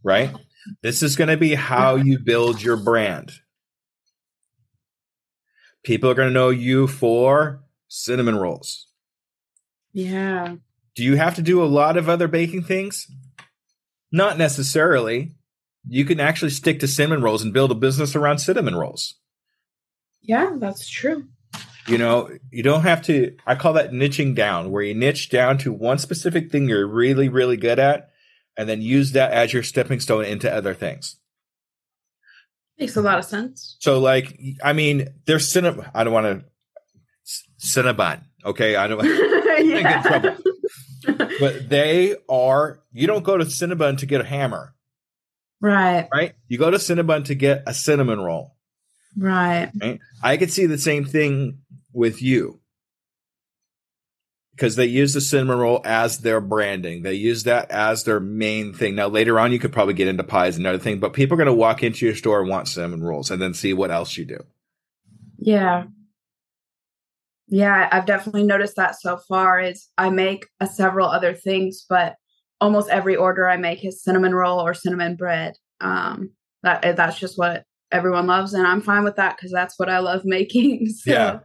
[0.03, 0.33] right?
[0.81, 3.31] This is going to be how you build your brand.
[5.85, 8.87] People are going to know you for cinnamon rolls.
[9.93, 10.55] yeah,
[10.95, 13.07] Do you have to do a lot of other baking things?
[14.11, 15.35] Not necessarily.
[15.87, 19.15] You can actually stick to cinnamon rolls and build a business around cinnamon rolls.
[20.21, 21.27] yeah, that's true.
[21.87, 25.59] You know, you don't have to, I call that niching down, where you niche down
[25.59, 28.09] to one specific thing you're really, really good at,
[28.57, 31.17] and then use that as your stepping stone into other things.
[32.79, 33.77] Makes a lot of sense.
[33.79, 35.89] So, like, I mean, there's Cinnabon.
[35.93, 36.45] I don't want to
[37.65, 38.21] Cinnabon.
[38.43, 39.01] Okay, I don't.
[39.03, 40.35] get in trouble.
[41.39, 42.79] but they are.
[42.91, 44.73] You don't go to Cinnabon to get a hammer,
[45.61, 46.33] right, right?
[46.47, 48.55] You go to Cinnabon to get a cinnamon roll.
[49.17, 49.71] right.
[49.81, 49.99] Right?
[50.21, 51.59] I could see the same thing
[51.93, 52.59] with you
[54.55, 57.03] because they use the cinnamon roll as their branding.
[57.03, 58.95] They use that as their main thing.
[58.95, 61.37] Now, later on, you could probably get into pies and other thing, but people are
[61.37, 64.15] going to walk into your store and want cinnamon rolls and then see what else
[64.15, 64.39] you do.
[65.37, 65.85] Yeah.
[67.47, 72.15] Yeah, I've definitely noticed that so far is I make a several other things, but
[72.61, 75.53] almost every order I make is cinnamon roll or cinnamon bread.
[75.81, 76.31] Um
[76.63, 79.99] that that's just what everyone loves and I'm fine with that cuz that's what I
[79.99, 80.87] love making.
[80.87, 81.39] So Yeah.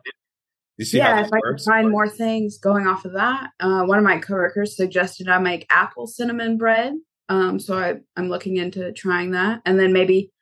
[0.81, 4.19] Yeah, if I could find more things going off of that, uh, one of my
[4.19, 6.95] coworkers suggested I make apple cinnamon bread.
[7.29, 10.33] Um, so I, I'm looking into trying that, and then maybe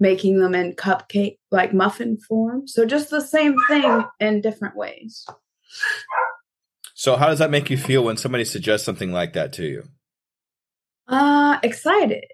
[0.00, 2.66] making them in cupcake, like muffin form.
[2.66, 5.26] So just the same thing in different ways.
[6.94, 9.84] So, how does that make you feel when somebody suggests something like that to you?
[11.06, 12.24] Uh, excited.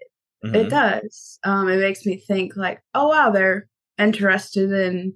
[0.43, 0.55] Mhm.
[0.55, 1.39] It does.
[1.43, 5.13] Um, it makes me think like, oh wow, they're interested in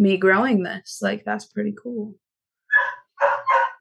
[0.00, 0.98] me growing this.
[1.00, 2.14] Like that's pretty cool.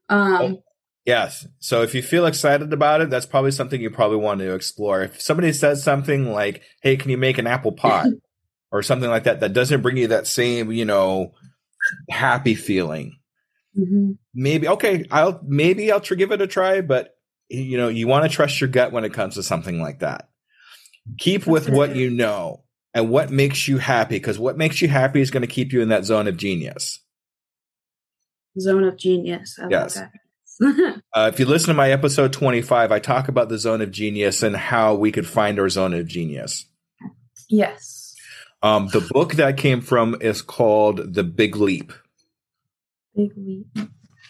[0.09, 0.59] Um,
[1.05, 1.47] Yes.
[1.59, 5.01] So, if you feel excited about it, that's probably something you probably want to explore.
[5.01, 8.09] If somebody says something like, "Hey, can you make an apple pie?"
[8.71, 11.31] or something like that, that doesn't bring you that same, you know,
[12.09, 13.17] happy feeling.
[13.75, 14.17] mhm.
[14.35, 17.15] Maybe okay, I'll maybe I'll give it a try, but
[17.49, 20.29] you know, you want to trust your gut when it comes to something like that.
[21.17, 25.21] Keep with what you know and what makes you happy because what makes you happy
[25.21, 26.99] is going to keep you in that zone of genius.
[28.59, 29.57] Zone of genius.
[29.61, 29.97] I yes.
[30.63, 34.43] uh, if you listen to my episode 25, I talk about the zone of genius
[34.43, 36.65] and how we could find our zone of genius.
[37.49, 38.15] Yes.
[38.61, 41.93] Um, the book that came from is called The Big Leap.
[43.15, 43.67] Big Leap.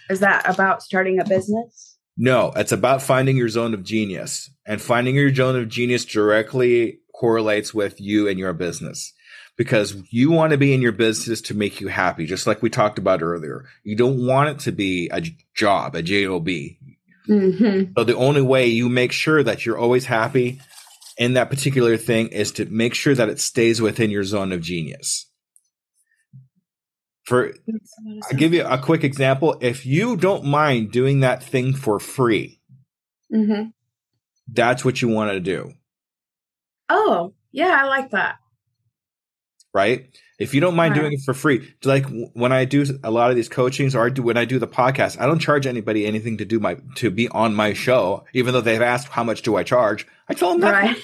[0.09, 1.97] Is that about starting a business?
[2.17, 4.51] No, it's about finding your zone of genius.
[4.65, 9.13] And finding your zone of genius directly correlates with you and your business
[9.57, 12.69] because you want to be in your business to make you happy, just like we
[12.69, 13.65] talked about earlier.
[13.83, 15.21] You don't want it to be a
[15.53, 16.47] job, a job.
[16.47, 17.91] Mm-hmm.
[17.97, 20.61] So the only way you make sure that you're always happy
[21.17, 24.61] in that particular thing is to make sure that it stays within your zone of
[24.61, 25.29] genius.
[27.25, 27.53] For
[28.31, 29.57] I'll give you a quick example.
[29.59, 32.61] If you don't mind doing that thing for free,
[33.31, 33.71] mm-hmm.
[34.47, 35.73] that's what you want to do.
[36.89, 38.37] Oh, yeah, I like that.
[39.73, 40.09] Right?
[40.39, 41.01] If you don't mind right.
[41.01, 44.09] doing it for free, like when I do a lot of these coachings or I
[44.09, 47.11] do when I do the podcast, I don't charge anybody anything to do my to
[47.11, 50.07] be on my show, even though they've asked how much do I charge.
[50.29, 50.91] I tell them nothing.
[50.91, 50.97] Right.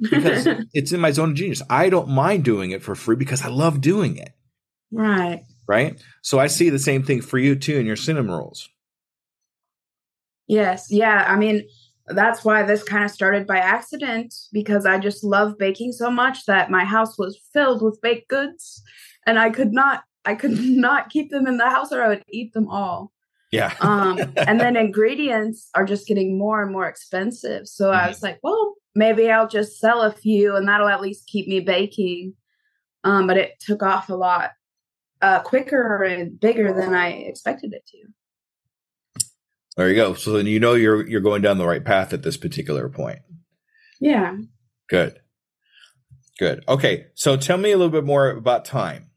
[0.00, 1.62] because it's in my zone of genius.
[1.68, 4.32] I don't mind doing it for free because I love doing it.
[4.90, 5.44] Right.
[5.68, 6.02] Right.
[6.22, 8.68] So I see the same thing for you too in your cinnamon rolls.
[10.48, 10.88] Yes.
[10.90, 11.24] Yeah.
[11.28, 11.68] I mean,
[12.12, 16.46] that's why this kind of started by accident because I just love baking so much
[16.46, 18.82] that my house was filled with baked goods
[19.26, 22.24] and I could not I could not keep them in the house or I would
[22.28, 23.12] eat them all.
[23.52, 23.74] Yeah.
[23.80, 27.66] um and then ingredients are just getting more and more expensive.
[27.66, 28.04] So mm-hmm.
[28.04, 31.48] I was like, well, maybe I'll just sell a few and that'll at least keep
[31.48, 32.34] me baking.
[33.04, 34.52] Um but it took off a lot
[35.22, 37.98] uh quicker and bigger than I expected it to.
[39.76, 40.14] There you go.
[40.14, 43.20] So then you know you're you're going down the right path at this particular point.
[44.00, 44.36] Yeah.
[44.88, 45.20] Good.
[46.38, 46.64] Good.
[46.68, 47.06] Okay.
[47.14, 49.10] So tell me a little bit more about time.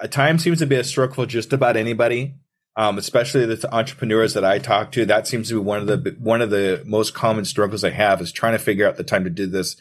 [0.00, 2.36] A time seems to be a struggle for just about anybody,
[2.76, 5.04] um, especially the entrepreneurs that I talk to.
[5.04, 8.20] That seems to be one of the one of the most common struggles I have
[8.20, 9.76] is trying to figure out the time to do this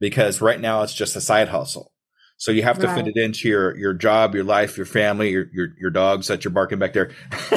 [0.00, 1.93] because right now it's just a side hustle.
[2.36, 2.96] So you have to right.
[2.96, 6.44] fit it into your your job, your life, your family, your your, your dogs that
[6.44, 7.10] you're barking back there.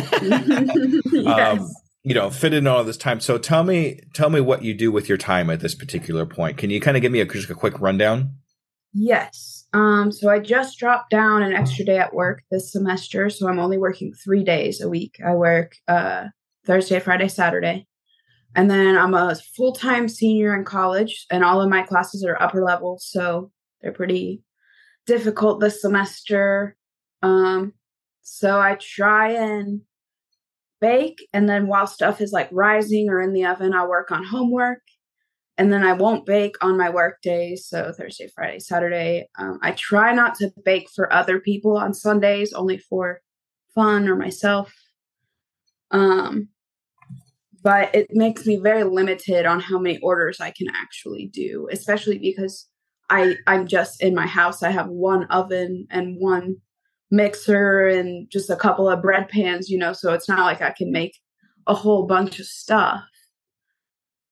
[1.11, 1.59] yes.
[1.61, 1.69] um,
[2.03, 3.19] you know, fit in all this time.
[3.19, 6.57] So tell me, tell me what you do with your time at this particular point.
[6.57, 8.35] Can you kind of give me a, just a quick rundown?
[8.93, 9.65] Yes.
[9.73, 13.29] Um, so I just dropped down an extra day at work this semester.
[13.29, 15.17] So I'm only working three days a week.
[15.25, 16.27] I work uh,
[16.65, 17.87] Thursday, Friday, Saturday.
[18.55, 22.41] And then I'm a full time senior in college, and all of my classes are
[22.41, 22.97] upper level.
[22.99, 24.41] So they're pretty
[25.07, 26.75] difficult this semester.
[27.23, 27.73] Um,
[28.21, 29.81] so I try and
[30.79, 31.25] bake.
[31.33, 34.81] And then while stuff is like rising or in the oven, I'll work on homework.
[35.57, 37.65] And then I won't bake on my work days.
[37.67, 39.27] So Thursday, Friday, Saturday.
[39.39, 43.21] Um, I try not to bake for other people on Sundays, only for
[43.73, 44.71] fun or myself.
[45.89, 46.49] Um,
[47.63, 52.19] but it makes me very limited on how many orders I can actually do, especially
[52.19, 52.67] because
[53.09, 54.63] I I'm just in my house.
[54.63, 56.57] I have one oven and one
[57.09, 60.71] mixer and just a couple of bread pans, you know, so it's not like I
[60.71, 61.17] can make
[61.65, 63.03] a whole bunch of stuff.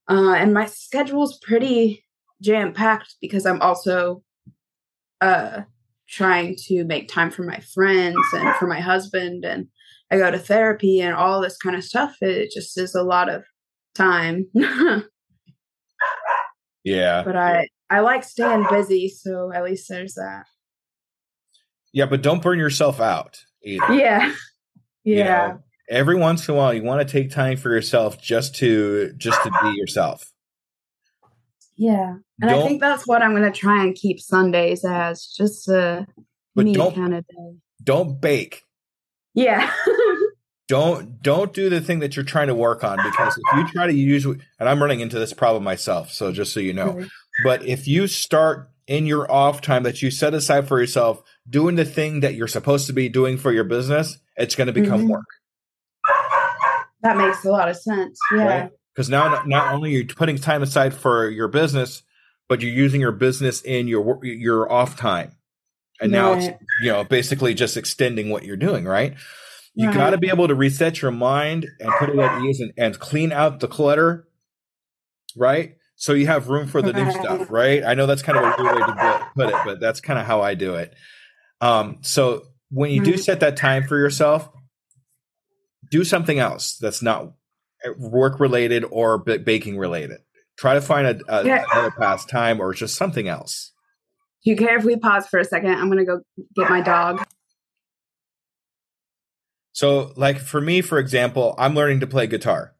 [0.09, 2.03] Uh, and my schedule's pretty
[2.41, 4.23] jam packed because I'm also
[5.21, 5.61] uh,
[6.07, 9.67] trying to make time for my friends and for my husband, and
[10.11, 12.15] I go to therapy and all this kind of stuff.
[12.21, 13.43] It just is a lot of
[13.95, 14.45] time.
[16.83, 18.71] yeah, but I I like staying ah.
[18.71, 20.45] busy, so at least there's that.
[21.93, 23.93] Yeah, but don't burn yourself out either.
[23.93, 24.33] Yeah.
[25.03, 25.13] Yeah.
[25.13, 28.55] You know, every once in a while you want to take time for yourself just
[28.55, 30.31] to just to be yourself.
[31.77, 32.15] Yeah.
[32.41, 35.67] And don't, I think that's what I'm going to try and keep Sundays as just
[35.67, 36.07] a
[36.55, 37.55] me kind of day.
[37.83, 38.63] Don't bake.
[39.33, 39.71] Yeah.
[40.67, 43.85] don't don't do the thing that you're trying to work on because if you try
[43.85, 47.05] to use and I'm running into this problem myself, so just so you know.
[47.43, 51.75] But if you start in your off time that you set aside for yourself doing
[51.75, 55.01] the thing that you're supposed to be doing for your business, it's going to become
[55.01, 55.09] mm-hmm.
[55.09, 55.25] work.
[57.01, 58.19] That makes a lot of sense.
[58.35, 58.69] Yeah.
[58.93, 59.31] Because right?
[59.31, 62.03] now, not only are you putting time aside for your business,
[62.47, 65.35] but you're using your business in your your off time,
[65.99, 66.19] and right.
[66.19, 66.47] now it's
[66.81, 68.85] you know basically just extending what you're doing.
[68.85, 69.15] Right.
[69.73, 69.95] You right.
[69.95, 72.97] got to be able to reset your mind and put it at ease and, and
[72.97, 74.27] clean out the clutter.
[75.35, 77.83] Right so you have room for the new stuff, right?
[77.83, 80.25] I know that's kind of a weird way to put it, but that's kind of
[80.25, 80.93] how I do it.
[81.61, 83.21] Um, so when you do mm-hmm.
[83.21, 84.49] set that time for yourself,
[85.89, 87.33] do something else that's not
[87.97, 90.19] work related or baking related.
[90.57, 91.65] Try to find a, a yeah.
[91.71, 93.71] another pastime or just something else.
[94.43, 95.71] Do you care if we pause for a second?
[95.71, 96.21] I'm going to go
[96.55, 97.25] get my dog.
[99.73, 102.73] So, like for me, for example, I'm learning to play guitar.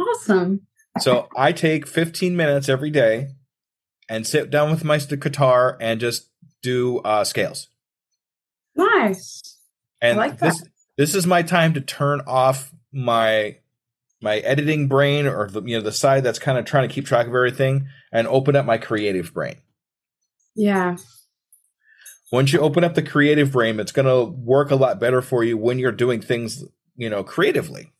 [0.00, 0.67] Awesome.
[1.00, 3.28] So I take 15 minutes every day
[4.08, 6.30] and sit down with my guitar and just
[6.62, 7.68] do uh, scales.
[8.74, 9.58] Nice.
[10.00, 10.62] And like this
[10.96, 13.56] this is my time to turn off my
[14.20, 17.06] my editing brain or the you know the side that's kind of trying to keep
[17.06, 19.56] track of everything and open up my creative brain.
[20.54, 20.96] Yeah.
[22.30, 25.42] Once you open up the creative brain, it's going to work a lot better for
[25.42, 26.62] you when you're doing things,
[26.94, 27.92] you know, creatively.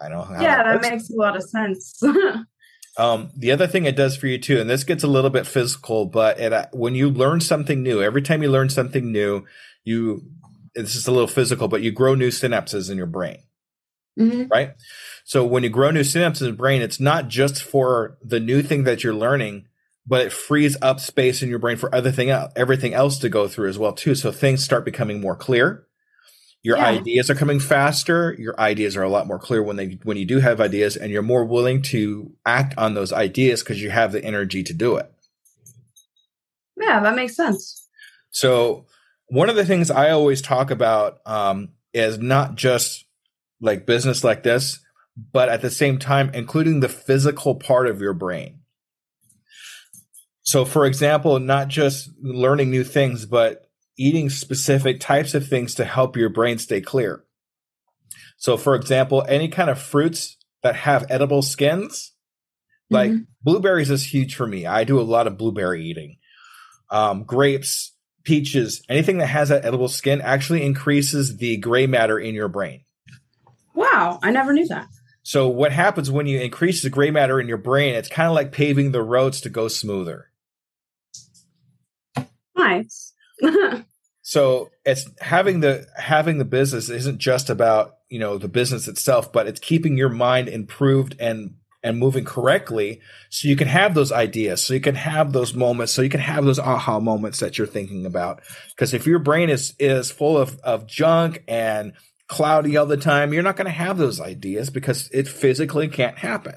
[0.00, 0.26] I know.
[0.40, 2.02] yeah, that, that makes a lot of sense.
[2.98, 5.46] um, the other thing it does for you too, and this gets a little bit
[5.46, 9.44] physical, but it, uh, when you learn something new, every time you learn something new,
[9.84, 10.22] you
[10.74, 13.38] this is a little physical, but you grow new synapses in your brain.
[14.18, 14.48] Mm-hmm.
[14.48, 14.74] Right.
[15.24, 18.62] So when you grow new synapses in the brain, it's not just for the new
[18.62, 19.66] thing that you're learning,
[20.06, 23.48] but it frees up space in your brain for other thing everything else to go
[23.48, 24.14] through as well too.
[24.14, 25.86] So things start becoming more clear.
[26.66, 26.86] Your yeah.
[26.86, 28.34] ideas are coming faster.
[28.40, 31.12] Your ideas are a lot more clear when they when you do have ideas, and
[31.12, 34.96] you're more willing to act on those ideas because you have the energy to do
[34.96, 35.08] it.
[36.76, 37.86] Yeah, that makes sense.
[38.30, 38.86] So
[39.28, 43.04] one of the things I always talk about um, is not just
[43.60, 44.80] like business like this,
[45.32, 48.58] but at the same time, including the physical part of your brain.
[50.42, 53.65] So, for example, not just learning new things, but
[53.98, 57.24] eating specific types of things to help your brain stay clear.
[58.36, 62.12] So, for example, any kind of fruits that have edible skins,
[62.90, 63.22] like mm-hmm.
[63.42, 64.66] blueberries is huge for me.
[64.66, 66.18] I do a lot of blueberry eating.
[66.90, 67.92] Um, grapes,
[68.24, 72.82] peaches, anything that has that edible skin actually increases the gray matter in your brain.
[73.74, 74.88] Wow, I never knew that.
[75.22, 77.94] So what happens when you increase the gray matter in your brain?
[77.94, 80.30] It's kind of like paving the roads to go smoother.
[82.56, 83.12] Nice.
[84.22, 89.32] so it's having the having the business isn't just about you know the business itself,
[89.32, 94.10] but it's keeping your mind improved and and moving correctly so you can have those
[94.10, 97.56] ideas so you can have those moments so you can have those aha moments that
[97.58, 98.42] you're thinking about.
[98.70, 101.92] Because if your brain is is full of of junk and
[102.28, 106.18] cloudy all the time you're not going to have those ideas because it physically can't
[106.18, 106.56] happen.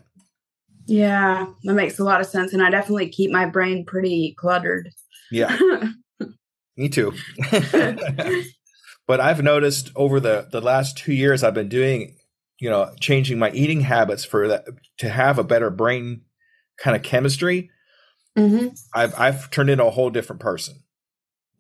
[0.88, 4.90] Yeah that makes a lot of sense and i definitely keep my brain pretty cluttered.
[5.30, 5.56] Yeah
[6.80, 7.14] me too
[9.08, 12.16] but i've noticed over the the last two years i've been doing
[12.60, 14.66] you know, changing my eating habits for that
[14.98, 16.22] to have a better brain
[16.78, 17.72] kind of chemistry,
[18.38, 18.68] mm-hmm.
[18.94, 20.84] I've I've turned into a whole different person.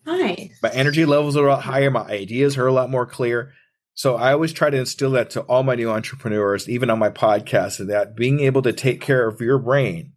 [0.05, 0.51] Nice.
[0.61, 1.89] My energy levels are a lot higher.
[1.89, 3.53] My ideas are a lot more clear.
[3.93, 7.09] So I always try to instill that to all my new entrepreneurs, even on my
[7.09, 10.13] podcast, that being able to take care of your brain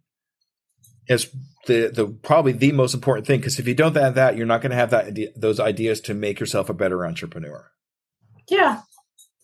[1.07, 1.29] is
[1.65, 3.39] the the probably the most important thing.
[3.39, 6.13] Because if you don't have that, you're not going to have that those ideas to
[6.13, 7.71] make yourself a better entrepreneur.
[8.49, 8.81] Yeah,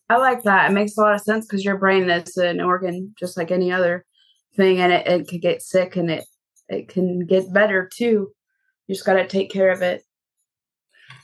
[0.09, 0.69] I like that.
[0.69, 3.71] It makes a lot of sense because your brain is an organ just like any
[3.71, 4.05] other
[4.55, 6.25] thing, and it, it could get sick and it
[6.67, 8.29] it can get better too.
[8.87, 10.03] You just got to take care of it.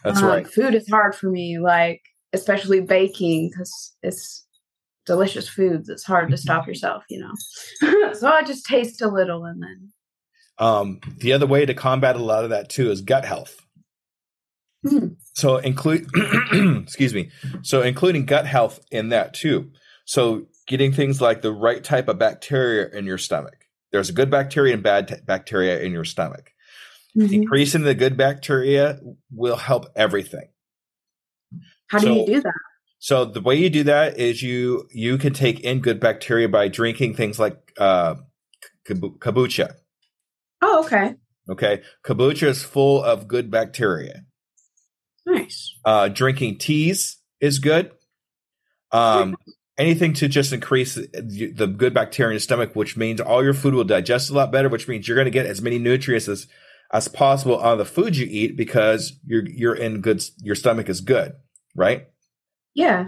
[0.03, 0.47] That's um, right.
[0.47, 2.01] Food is hard for me, like
[2.33, 4.45] especially baking because it's
[5.05, 5.89] delicious foods.
[5.89, 8.13] It's hard to stop yourself, you know.
[8.13, 9.91] so I just taste a little and then.
[10.57, 13.57] Um, the other way to combat a lot of that too is gut health.
[14.85, 15.13] Mm-hmm.
[15.33, 16.07] So include,
[16.83, 17.31] excuse me.
[17.61, 19.71] So including gut health in that too.
[20.05, 23.65] So getting things like the right type of bacteria in your stomach.
[23.91, 26.51] There's a good bacteria and bad t- bacteria in your stomach.
[27.17, 27.33] Mm-hmm.
[27.33, 28.99] Increasing the good bacteria
[29.31, 30.49] will help everything.
[31.87, 32.53] How do you do that?
[32.99, 36.67] So the way you do that is you you can take in good bacteria by
[36.67, 38.15] drinking things like uh,
[38.87, 39.75] kombucha.
[40.67, 41.13] Oh, okay.
[41.47, 44.23] Okay, kombucha is full of good bacteria.
[45.27, 45.75] Nice.
[45.85, 47.91] Uh, drinking teas is good.
[48.91, 49.37] Um,
[49.77, 53.53] anything to just increase the, the good bacteria in your stomach, which means all your
[53.53, 56.27] food will digest a lot better, which means you're going to get as many nutrients
[56.27, 56.47] as,
[56.91, 60.23] as possible on the food you eat because you're you're in good.
[60.41, 61.33] Your stomach is good,
[61.75, 62.07] right?
[62.73, 63.05] Yeah.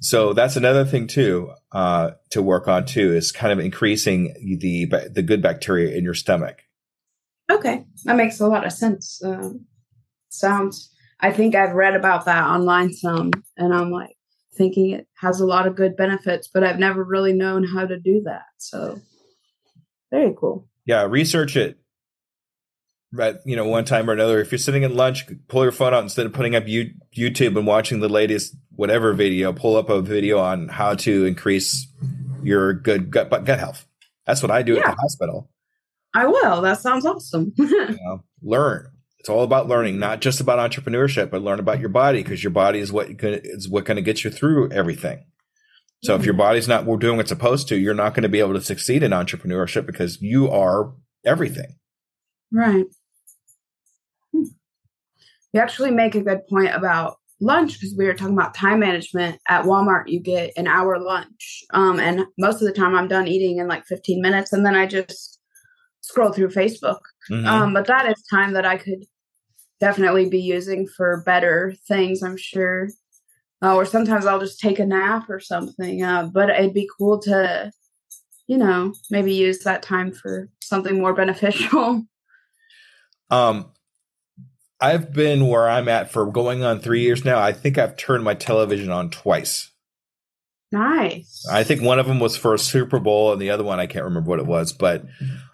[0.00, 4.84] So that's another thing too uh, to work on too is kind of increasing the
[5.10, 6.62] the good bacteria in your stomach.
[7.50, 9.22] Okay, that makes a lot of sense.
[9.24, 9.66] Um,
[10.28, 14.16] sounds I think I've read about that online some, and I'm like
[14.54, 17.98] thinking it has a lot of good benefits, but I've never really known how to
[17.98, 18.44] do that.
[18.58, 19.00] So
[20.10, 20.68] very cool.
[20.84, 21.78] Yeah, research it.
[23.10, 25.94] But you know, one time or another, if you're sitting at lunch, pull your phone
[25.94, 29.52] out instead of putting up YouTube and watching the latest whatever video.
[29.52, 31.88] Pull up a video on how to increase
[32.42, 33.86] your good gut gut health.
[34.26, 34.80] That's what I do yeah.
[34.80, 35.50] at the hospital.
[36.14, 36.62] I will.
[36.62, 37.52] That sounds awesome.
[37.58, 38.90] you know, learn.
[39.20, 42.52] It's all about learning, not just about entrepreneurship, but learn about your body because your
[42.52, 45.24] body is what is what going to get you through everything.
[46.04, 46.20] So mm-hmm.
[46.20, 46.38] if your mm-hmm.
[46.38, 49.10] body's not doing what's supposed to, you're not going to be able to succeed in
[49.10, 50.94] entrepreneurship because you are
[51.26, 51.76] everything.
[52.52, 52.86] Right.
[54.32, 54.44] Hmm.
[55.52, 59.40] You actually make a good point about lunch because we were talking about time management
[59.48, 60.08] at Walmart.
[60.08, 63.68] You get an hour lunch, um, and most of the time I'm done eating in
[63.68, 65.37] like 15 minutes, and then I just
[66.08, 67.00] scroll through Facebook.
[67.30, 67.46] Mm-hmm.
[67.46, 69.04] Um, but that is time that I could
[69.78, 72.22] definitely be using for better things.
[72.22, 72.88] I'm sure,
[73.62, 76.02] uh, or sometimes I'll just take a nap or something.
[76.02, 77.70] Uh, but it'd be cool to,
[78.46, 82.04] you know, maybe use that time for something more beneficial.
[83.30, 83.72] Um,
[84.80, 87.38] I've been where I'm at for going on three years now.
[87.38, 89.70] I think I've turned my television on twice.
[90.70, 91.46] Nice.
[91.50, 93.86] I think one of them was for a Super Bowl, and the other one I
[93.86, 95.04] can't remember what it was, but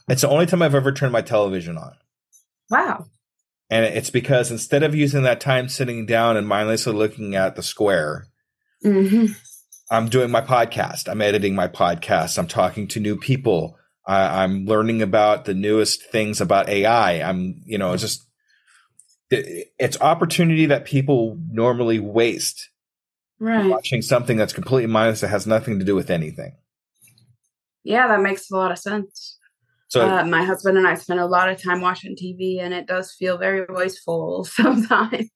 [0.08, 1.94] it's the only time I've ever turned my television on.
[2.70, 3.06] Wow.
[3.70, 7.62] And it's because instead of using that time sitting down and mindlessly looking at the
[7.62, 8.26] square,
[8.84, 9.32] mm-hmm.
[9.90, 11.08] I'm doing my podcast.
[11.08, 12.38] I'm editing my podcast.
[12.38, 13.76] I'm talking to new people.
[14.06, 17.22] I, I'm learning about the newest things about AI.
[17.22, 18.24] I'm, you know, it's just
[19.30, 22.70] it's opportunity that people normally waste
[23.38, 26.52] right watching something that's completely mindless that has nothing to do with anything
[27.82, 29.33] yeah that makes a lot of sense
[30.00, 32.86] so uh, my husband and i spend a lot of time watching tv and it
[32.86, 35.30] does feel very wasteful sometimes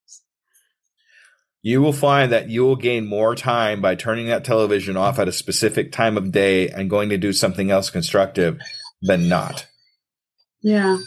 [1.63, 5.29] you will find that you will gain more time by turning that television off at
[5.29, 8.59] a specific time of day and going to do something else constructive
[9.03, 9.67] than not
[10.63, 10.99] yeah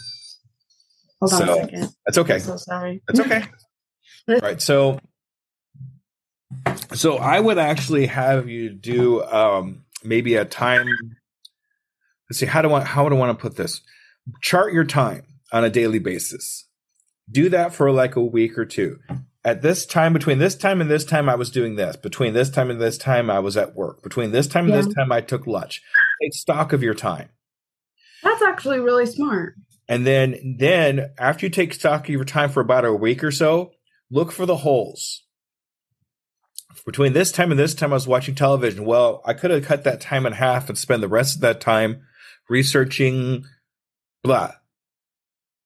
[1.22, 1.88] Hold so, on a second.
[2.04, 2.34] That's okay.
[2.34, 3.02] I'm so sorry.
[3.06, 3.44] That's okay.
[4.28, 4.60] All right.
[4.60, 4.98] So,
[6.94, 10.88] so I would actually have you do um, maybe a time.
[12.32, 12.46] Let's see.
[12.46, 13.82] How do I how do I want to put this?
[14.40, 16.66] Chart your time on a daily basis.
[17.30, 19.00] Do that for like a week or two.
[19.44, 21.96] At this time, between this time and this time, I was doing this.
[21.96, 24.02] Between this time and this time, I was at work.
[24.02, 24.80] Between this time and yeah.
[24.80, 25.82] this time, I took lunch.
[26.22, 27.28] Take stock of your time.
[28.22, 29.52] That's actually really smart.
[29.86, 33.30] And then, then after you take stock of your time for about a week or
[33.30, 33.72] so,
[34.10, 35.22] look for the holes.
[36.86, 38.86] Between this time and this time, I was watching television.
[38.86, 41.60] Well, I could have cut that time in half and spend the rest of that
[41.60, 42.06] time
[42.48, 43.44] researching
[44.22, 44.52] blah.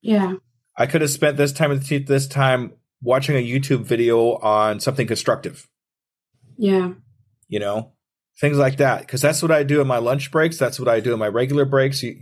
[0.03, 0.35] Yeah.
[0.77, 2.73] I could have spent this time this time
[3.03, 5.69] watching a YouTube video on something constructive.
[6.57, 6.93] Yeah.
[7.49, 7.93] You know,
[8.39, 9.01] things like that.
[9.01, 10.59] Because that's what I do in my lunch breaks.
[10.59, 12.03] That's what I do in my regular breaks.
[12.03, 12.17] You,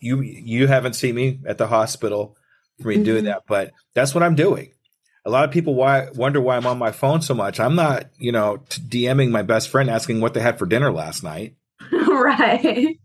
[0.00, 2.36] you you haven't seen me at the hospital
[2.80, 3.04] for me mm-hmm.
[3.04, 4.72] doing that, but that's what I'm doing.
[5.24, 7.60] A lot of people why wonder why I'm on my phone so much.
[7.60, 11.22] I'm not, you know, DMing my best friend asking what they had for dinner last
[11.22, 11.56] night.
[11.92, 12.98] right.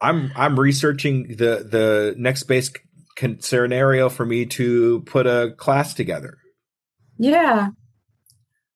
[0.00, 2.70] I'm I'm researching the the next base
[3.40, 6.38] scenario for me to put a class together.
[7.18, 7.70] Yeah.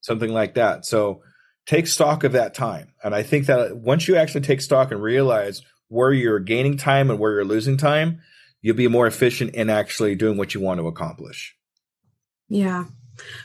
[0.01, 0.85] Something like that.
[0.85, 1.23] So
[1.67, 2.93] take stock of that time.
[3.05, 6.77] And I think that uh, once you actually take stock and realize where you're gaining
[6.77, 8.21] time and where you're losing time,
[8.63, 11.55] you'll be more efficient in actually doing what you want to accomplish.
[12.49, 12.85] Yeah.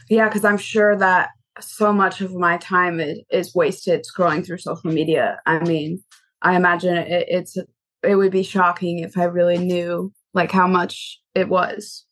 [0.09, 4.59] Yeah, because I'm sure that so much of my time is, is, wasted scrolling through
[4.59, 5.39] social media.
[5.45, 6.03] I mean,
[6.41, 7.57] I imagine it, it's
[8.03, 12.05] it would be shocking if I really knew like how much it was.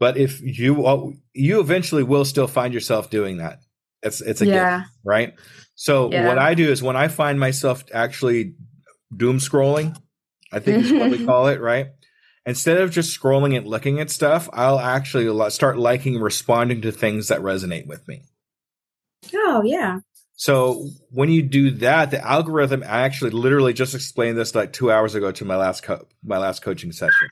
[0.00, 3.60] But if you uh, you eventually will still find yourself doing that.
[4.02, 4.78] It's it's a yeah.
[4.78, 5.34] gift, right?
[5.74, 6.26] So yeah.
[6.26, 8.54] what I do is when I find myself actually
[9.14, 9.96] doom scrolling,
[10.52, 11.88] I think is what we call it, right?
[12.46, 17.28] Instead of just scrolling and looking at stuff, I'll actually start liking responding to things
[17.28, 18.22] that resonate with me.
[19.34, 19.98] Oh, yeah.
[20.38, 24.90] So when you do that, the algorithm I actually literally just explained this like 2
[24.90, 27.28] hours ago to my last co- my last coaching session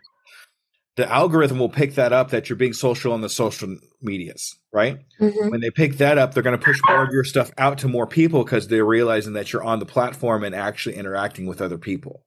[0.96, 4.98] the algorithm will pick that up that you're being social on the social medias, right?
[5.20, 5.50] Mm-hmm.
[5.50, 7.88] When they pick that up, they're going to push more of your stuff out to
[7.88, 11.76] more people because they're realizing that you're on the platform and actually interacting with other
[11.76, 12.24] people.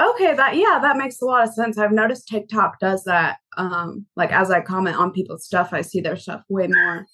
[0.00, 1.78] Okay, that yeah, that makes a lot of sense.
[1.78, 3.38] I've noticed TikTok does that.
[3.56, 7.06] Um, like as I comment on people's stuff, I see their stuff way more.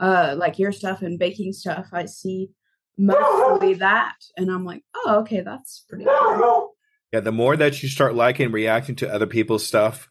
[0.00, 2.50] Uh, like your stuff and baking stuff, I see
[2.96, 6.06] mostly that, and I'm like, oh, okay, that's pretty.
[6.38, 6.74] Cool.
[7.12, 10.10] Yeah, the more that you start liking reacting to other people's stuff,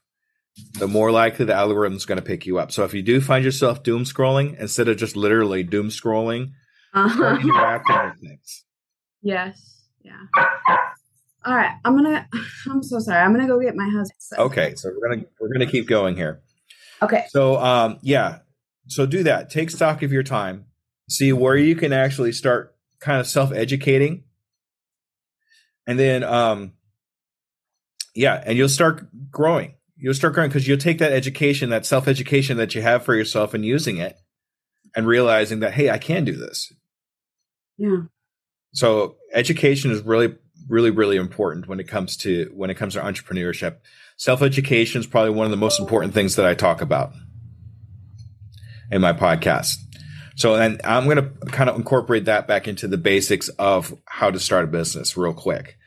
[0.80, 2.72] the more likely the algorithm's going to pick you up.
[2.72, 6.54] So if you do find yourself doom scrolling, instead of just literally doom scrolling,
[6.94, 7.38] uh-huh.
[7.42, 8.66] interacting with things.
[9.22, 9.84] Yes.
[10.02, 10.26] Yeah.
[11.46, 11.78] All right.
[11.86, 12.28] I'm gonna.
[12.70, 13.22] I'm so sorry.
[13.22, 14.20] I'm gonna go get my husband.
[14.20, 14.38] So.
[14.38, 14.74] Okay.
[14.76, 16.42] So we're gonna we're gonna keep going here.
[17.02, 17.26] Okay.
[17.30, 18.40] So um yeah.
[18.88, 19.50] So do that.
[19.50, 20.66] Take stock of your time.
[21.10, 24.24] See where you can actually start kind of self educating
[25.88, 26.74] and then um
[28.14, 29.74] yeah and you'll start growing.
[29.96, 33.54] You'll start growing because you'll take that education that self-education that you have for yourself
[33.54, 34.20] and using it
[34.96, 36.72] and realizing that hey i can do this.
[37.78, 38.02] Yeah.
[38.74, 40.36] So education is really
[40.68, 43.78] really really important when it comes to when it comes to entrepreneurship.
[44.18, 47.14] Self-education is probably one of the most important things that i talk about
[48.92, 49.76] in my podcast.
[50.36, 54.30] So and i'm going to kind of incorporate that back into the basics of how
[54.30, 55.78] to start a business real quick.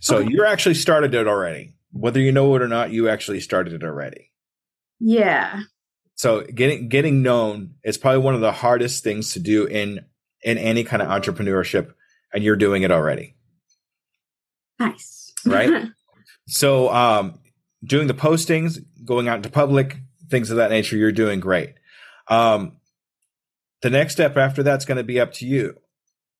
[0.00, 0.30] So Okay.
[0.30, 1.74] you're actually started it already.
[1.92, 4.32] Whether you know it or not you actually started it already.
[5.00, 5.60] Yeah.
[6.14, 10.04] So getting getting known is probably one of the hardest things to do in
[10.42, 11.92] in any kind of entrepreneurship
[12.32, 13.34] and you're doing it already.
[14.78, 15.32] Nice.
[15.44, 15.84] Right?
[16.48, 17.38] so um
[17.84, 19.96] doing the postings going out into public
[20.28, 21.74] things of that nature you're doing great
[22.28, 22.76] um
[23.82, 25.76] the next step after that's going to be up to you.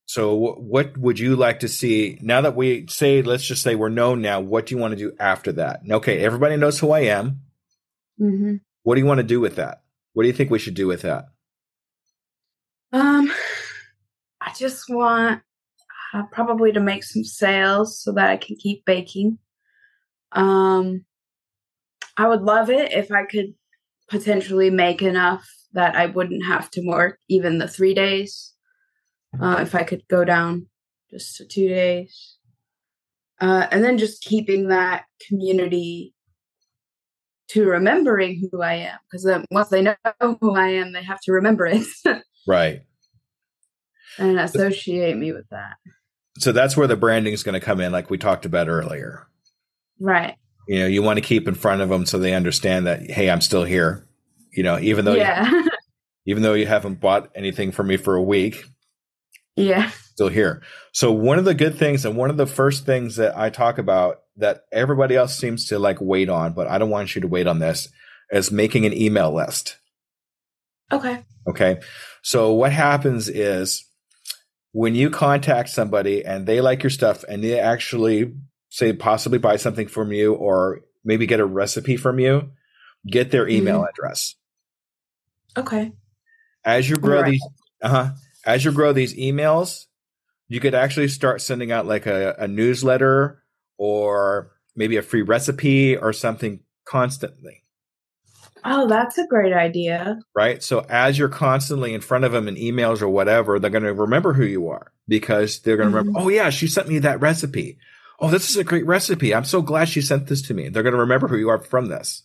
[0.06, 2.18] So wh- what would you like to see?
[2.22, 4.96] Now that we say let's just say we're known now what do you want to
[4.98, 5.80] do after that?
[5.90, 7.40] Okay everybody knows who i am.
[8.18, 8.56] Hmm
[8.86, 9.82] what do you want to do with that?
[10.12, 11.24] What do you think we should do with that?
[12.92, 13.32] Um,
[14.40, 15.42] I just want
[16.14, 19.38] uh, probably to make some sales so that I can keep baking.
[20.30, 21.04] Um,
[22.16, 23.54] I would love it if I could
[24.08, 28.52] potentially make enough that I wouldn't have to work even the three days.
[29.38, 30.66] Uh, if I could go down
[31.10, 32.38] just to two days.
[33.38, 36.14] Uh, and then just keeping that community
[37.48, 38.98] to remembering who I am.
[39.04, 39.96] Because then once they know
[40.40, 41.86] who I am, they have to remember it.
[42.46, 42.82] right
[44.18, 45.76] and associate me with that.
[46.38, 49.26] so that's where the branding is going to come in like we talked about earlier
[49.98, 50.36] Right.
[50.66, 53.30] You know you want to keep in front of them so they understand that hey
[53.30, 54.06] i'm still here
[54.52, 55.50] you know even though yeah.
[55.50, 55.68] you,
[56.26, 58.64] even though you haven't bought anything from me for a week
[59.56, 59.90] yeah.
[60.12, 60.62] still here
[60.92, 63.78] so one of the good things and one of the first things that i talk
[63.78, 67.28] about that everybody else seems to like wait on but i don't want you to
[67.28, 67.88] wait on this
[68.30, 69.76] is making an email list
[70.92, 71.24] Okay.
[71.48, 71.80] Okay.
[72.22, 73.84] So what happens is
[74.72, 78.34] when you contact somebody and they like your stuff and they actually
[78.68, 82.50] say possibly buy something from you or maybe get a recipe from you,
[83.06, 84.34] get their email address.
[85.56, 85.92] Okay.
[86.64, 87.30] As you grow Right.
[87.32, 87.46] these
[87.82, 88.10] uh-huh,
[88.44, 89.86] as you grow these emails,
[90.48, 93.42] you could actually start sending out like a, a newsletter
[93.78, 97.62] or maybe a free recipe or something constantly.
[98.64, 100.18] Oh, that's a great idea.
[100.34, 100.60] right?
[100.62, 103.94] So as you're constantly in front of them in emails or whatever, they're going to
[103.94, 107.20] remember who you are because they're going to remember, oh yeah, she sent me that
[107.20, 107.78] recipe.
[108.18, 109.34] Oh, this is a great recipe.
[109.34, 110.68] I'm so glad she sent this to me.
[110.68, 112.22] They're going to remember who you are from this,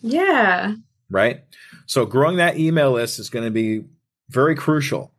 [0.00, 0.74] Yeah.
[1.10, 1.40] right?
[1.86, 3.84] So growing that email list is going to be
[4.28, 5.12] very crucial.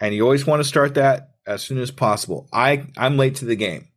[0.00, 2.48] And you always want to start that as soon as possible.
[2.52, 3.88] I I'm late to the game.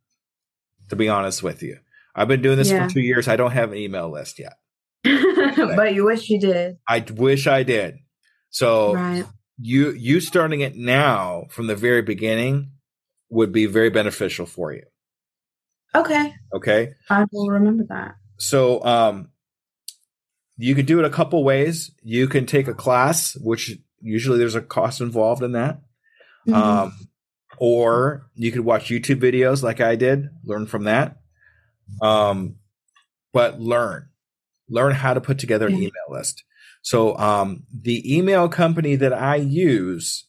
[0.89, 1.79] To be honest with you.
[2.15, 2.87] I've been doing this Yeah.
[2.87, 3.27] for 2 years.
[3.27, 4.53] I don't have an email list yet.
[5.03, 6.77] but you wish you did.
[6.87, 7.97] I wish I did.
[8.49, 9.25] So Right.
[9.59, 12.71] you you starting it now from the very beginning
[13.29, 14.83] would be very beneficial for you
[15.95, 16.33] Okay.
[16.53, 16.93] okay?
[17.09, 18.15] I will remember that.
[18.37, 19.29] so um
[20.59, 21.91] you could do it a couple ways.
[22.01, 25.81] You can take a class which usually there's a cost involved in that.
[26.47, 26.53] Mhm.
[26.53, 26.93] um
[27.59, 31.17] or you could watch youtube videos like i did learn from that.
[32.01, 32.55] Um
[33.33, 34.09] but learn.
[34.69, 36.43] Learn how to put together an email list.
[36.81, 40.26] So um the email company that i use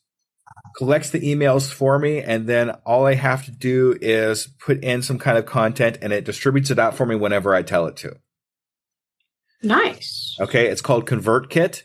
[0.78, 5.02] collects the emails for me and then all i have to do is put in
[5.02, 7.96] some kind of content and it distributes it out for me whenever i tell it
[7.96, 8.16] to
[9.62, 10.36] nice.
[10.40, 11.82] okay it's called ConvertKit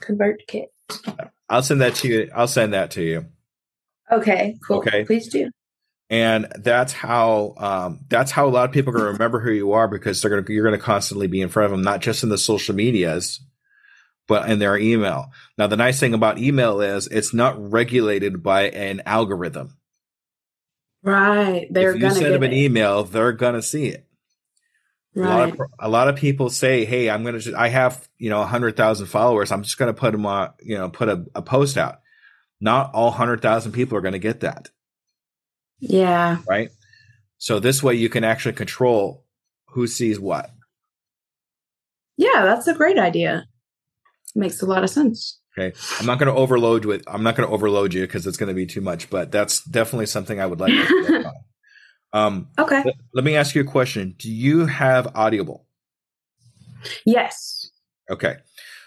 [0.00, 0.72] Convert kit.
[1.48, 3.26] i'll send that to you i'll send that to you
[4.10, 4.58] Okay.
[4.66, 4.78] Cool.
[4.78, 5.04] Okay.
[5.04, 5.50] Please do.
[6.08, 9.52] and that's how um, that's how a lot of people are going to remember who
[9.52, 11.82] you are because they're going to you're going to constantly be in front of them,
[11.82, 13.40] not just in the social medias,
[14.30, 15.32] but in their email.
[15.58, 19.76] Now, the nice thing about email is it's not regulated by an algorithm.
[21.02, 21.66] Right.
[21.68, 22.56] They're if you gonna send them an it.
[22.58, 24.06] email, they're going to see it.
[25.16, 25.52] A lot Right.
[25.52, 28.76] of a lot of people say, "Hey, I'm going to I have you know hundred
[28.76, 29.50] thousand followers.
[29.50, 31.98] I'm just going to put them on you know put a, a post out."
[32.60, 34.68] Not all hundred thousand people are going to get that.
[35.80, 36.38] Yeah.
[36.48, 36.68] right?
[37.38, 39.24] So this way you can actually control
[39.70, 40.50] who sees what.
[42.16, 43.46] Yeah, that's a great idea.
[44.34, 45.40] Makes a lot of sense.
[45.58, 45.76] Okay.
[45.98, 48.48] I'm not going to overload with I'm not going to overload you because it's going
[48.48, 51.32] to be too much, but that's definitely something I would like to.
[52.12, 52.82] Um Okay.
[52.84, 54.16] let, let me ask you a question.
[54.18, 55.64] Do you have Audible?
[57.06, 57.70] Yes.
[58.10, 58.38] Okay.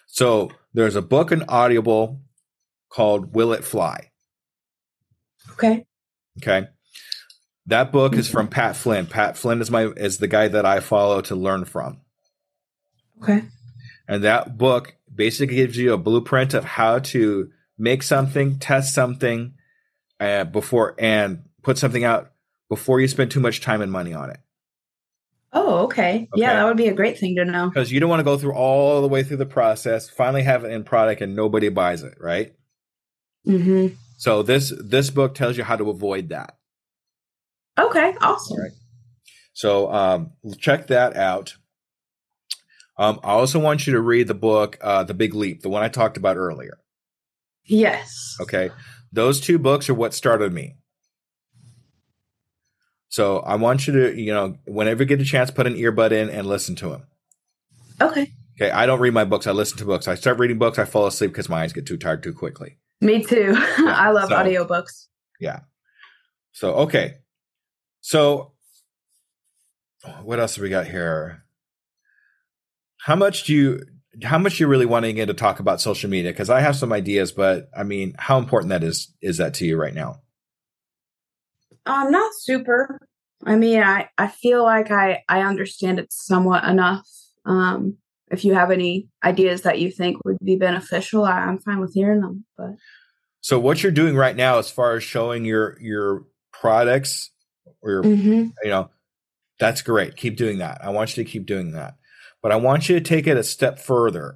[0.08, 2.22] So there's a book in Audible
[2.90, 4.12] called Will It Fly?
[5.54, 5.86] Okay.
[6.42, 6.68] Okay.
[7.68, 9.06] That book is from Pat Flynn.
[9.06, 12.02] Pat Flynn is my is the guy that I follow to learn from.
[13.22, 13.44] Okay.
[14.08, 19.54] And that book basically gives you a blueprint of how to make something, test something,
[20.20, 22.32] uh, before and put something out
[22.70, 24.40] before you spend too much time and money on it.
[25.52, 26.28] Oh, okay.
[26.34, 26.42] okay.
[26.42, 27.70] Yeah, that would be a great thing to know.
[27.70, 30.64] Because you don't want to go through all the way through the process, finally have
[30.64, 32.54] it in product, and nobody buys it, right?
[33.48, 33.96] Mm-hmm.
[34.18, 36.58] So this this book tells you how to avoid that.
[37.78, 38.60] Okay, awesome.
[38.60, 38.72] Right.
[39.54, 41.56] So um, check that out.
[42.98, 45.84] Um, I also want you to read the book, uh, The Big Leap, the one
[45.84, 46.78] I talked about earlier.
[47.66, 48.36] Yes.
[48.40, 48.70] Okay.
[49.12, 50.76] Those two books are what started me.
[53.10, 56.12] So I want you to, you know, whenever you get a chance, put an earbud
[56.12, 57.04] in and listen to them.
[58.02, 58.32] Okay.
[58.60, 58.72] Okay.
[58.72, 59.46] I don't read my books.
[59.48, 60.08] I listen to books.
[60.08, 60.80] I start reading books.
[60.80, 62.78] I fall asleep because my eyes get too tired too quickly.
[63.02, 63.56] Me too.
[63.80, 65.08] Yeah, I love so, audiobooks.
[65.40, 65.62] Yeah.
[66.54, 67.16] So, okay.
[68.02, 68.54] So,
[70.22, 71.43] what else have we got here?
[73.04, 73.82] How much do you,
[74.24, 76.32] how much you really wanting to get to talk about social media?
[76.32, 79.66] Because I have some ideas, but I mean, how important that is, is that to
[79.66, 80.22] you right now?
[81.86, 83.00] Um, not super.
[83.46, 87.06] I mean, I, I feel like I, I understand it somewhat enough.
[87.46, 87.98] Um,
[88.32, 91.94] if you have any ideas that you think would be beneficial, I, I'm fine with
[91.94, 92.46] hearing them.
[92.58, 92.76] But
[93.42, 96.24] so, what you're doing right now, as far as showing your your
[96.54, 97.32] products
[97.82, 98.48] or your, mm-hmm.
[98.64, 98.90] you know,
[99.60, 100.16] that's great.
[100.16, 100.84] Keep doing that.
[100.84, 101.96] I want you to keep doing that.
[102.44, 104.36] But I want you to take it a step further.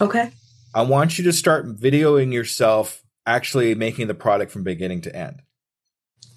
[0.00, 0.30] Okay.
[0.74, 5.42] I want you to start videoing yourself actually making the product from beginning to end.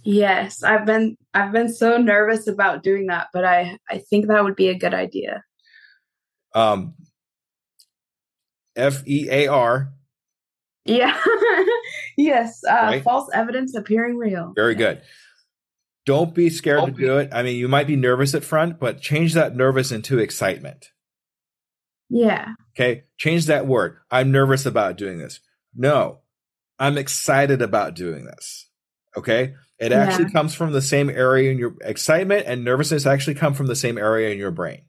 [0.03, 4.43] Yes, I've been I've been so nervous about doing that, but I I think that
[4.43, 5.43] would be a good idea.
[6.53, 6.93] Um
[8.75, 9.93] F E A R.
[10.85, 11.17] Yeah.
[12.17, 13.03] yes, uh right?
[13.03, 14.51] false evidence appearing real.
[14.55, 15.01] Very good.
[16.05, 17.03] Don't be scared Don't to be.
[17.03, 17.29] do it.
[17.31, 20.87] I mean, you might be nervous at front, but change that nervous into excitement.
[22.09, 22.49] Yeah.
[22.75, 23.03] Okay?
[23.17, 23.97] Change that word.
[24.11, 25.39] I'm nervous about doing this.
[25.75, 26.19] No.
[26.77, 28.69] I'm excited about doing this.
[29.15, 29.53] Okay?
[29.79, 29.99] It yeah.
[29.99, 33.75] actually comes from the same area in your excitement and nervousness actually come from the
[33.75, 34.83] same area in your brain.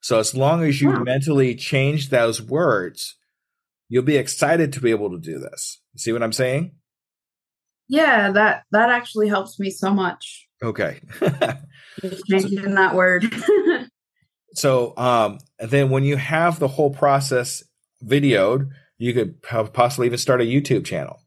[0.00, 3.16] So as long as you mentally change those words,
[3.88, 5.80] you'll be excited to be able to do this.
[5.94, 6.72] You see what I'm saying?
[7.88, 10.45] Yeah, that that actually helps me so much.
[10.62, 11.00] Okay.
[12.28, 13.26] changing that word.
[14.54, 17.62] so um then when you have the whole process
[18.04, 21.20] videoed, you could possibly even start a YouTube channel.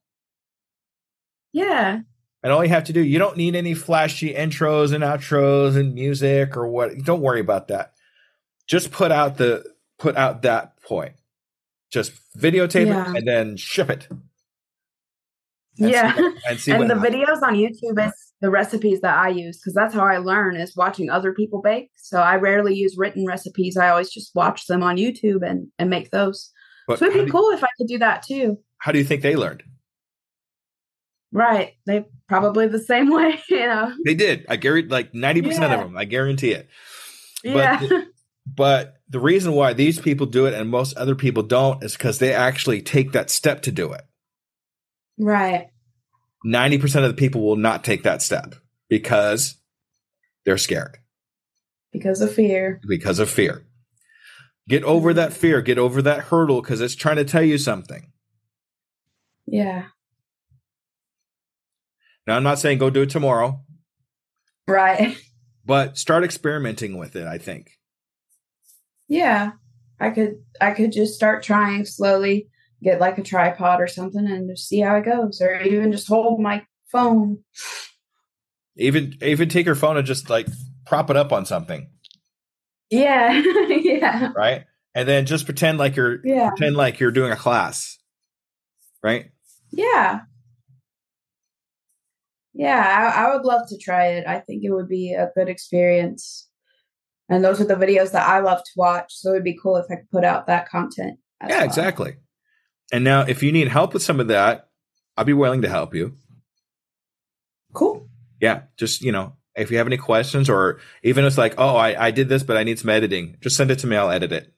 [1.53, 1.99] Yeah.
[2.41, 5.93] And all you have to do, you don't need any flashy intros and outros and
[5.93, 6.97] music or what.
[7.03, 7.93] Don't worry about that.
[8.65, 9.63] Just put out the
[9.97, 11.13] put out that point.
[11.91, 13.11] Just videotape yeah.
[13.11, 14.07] it and then ship it.
[15.79, 16.15] And yeah.
[16.15, 17.15] See and, see and the happens.
[17.15, 20.75] videos on YouTube is the recipes that I use because that's how I learn is
[20.75, 21.91] watching other people bake.
[21.95, 23.77] So I rarely use written recipes.
[23.77, 26.51] I always just watch them on YouTube and and make those.
[26.87, 28.57] But so it'd be cool if I could do that too.
[28.77, 29.63] How do you think they learned?
[31.31, 31.73] Right.
[31.85, 33.93] They probably the same way, you know.
[34.05, 34.45] They did.
[34.49, 35.73] I guarantee like 90% yeah.
[35.73, 35.97] of them.
[35.97, 36.69] I guarantee it.
[37.43, 37.79] But yeah.
[37.79, 38.07] The,
[38.47, 42.19] but the reason why these people do it and most other people don't is because
[42.19, 44.01] they actually take that step to do it.
[45.19, 45.69] Right.
[46.45, 48.55] 90% of the people will not take that step
[48.89, 49.55] because
[50.45, 50.97] they're scared.
[51.91, 52.79] Because of fear.
[52.87, 53.63] Because of fear.
[54.67, 58.11] Get over that fear, get over that hurdle because it's trying to tell you something.
[59.47, 59.85] Yeah.
[62.27, 63.61] Now, I'm not saying go do it tomorrow.
[64.67, 65.17] Right.
[65.65, 67.77] But start experimenting with it, I think.
[69.07, 69.51] Yeah.
[69.99, 72.49] I could I could just start trying slowly,
[72.83, 75.41] get like a tripod or something and just see how it goes.
[75.41, 77.39] Or even just hold my phone.
[78.77, 80.47] Even even take your phone and just like
[80.85, 81.89] prop it up on something.
[82.89, 83.41] Yeah.
[83.69, 84.31] yeah.
[84.35, 84.65] Right?
[84.95, 86.49] And then just pretend like you're yeah.
[86.49, 87.97] pretend like you're doing a class.
[89.03, 89.31] Right?
[89.71, 90.21] Yeah.
[92.53, 94.27] Yeah, I, I, would love to try it.
[94.27, 96.49] I think it would be a good experience.
[97.29, 99.13] And those are the videos that I love to watch.
[99.13, 101.19] So it'd be cool if I could put out that content.
[101.41, 101.63] Yeah, well.
[101.63, 102.15] exactly.
[102.91, 104.69] And now, if you need help with some of that,
[105.15, 106.15] I'll be willing to help you.
[107.73, 108.07] Cool.
[108.41, 111.75] Yeah, just you know, if you have any questions, or even if it's like, oh,
[111.75, 113.95] I, I did this, but I need some editing, just send it to me.
[113.95, 114.53] I'll edit it.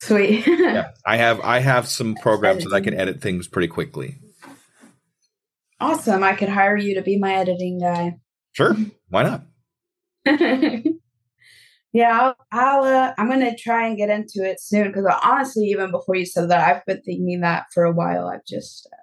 [0.00, 0.46] Sweet.
[0.46, 4.18] yeah, I have I have some programs that I can edit things pretty quickly.
[5.78, 6.22] Awesome.
[6.22, 8.18] I could hire you to be my editing guy.
[8.52, 8.76] Sure.
[9.08, 9.42] Why not?
[11.96, 15.64] yeah, I'll, I'll uh, I'm going to try and get into it soon because honestly,
[15.68, 18.28] even before you said that, I've been thinking that for a while.
[18.28, 18.96] I've just uh,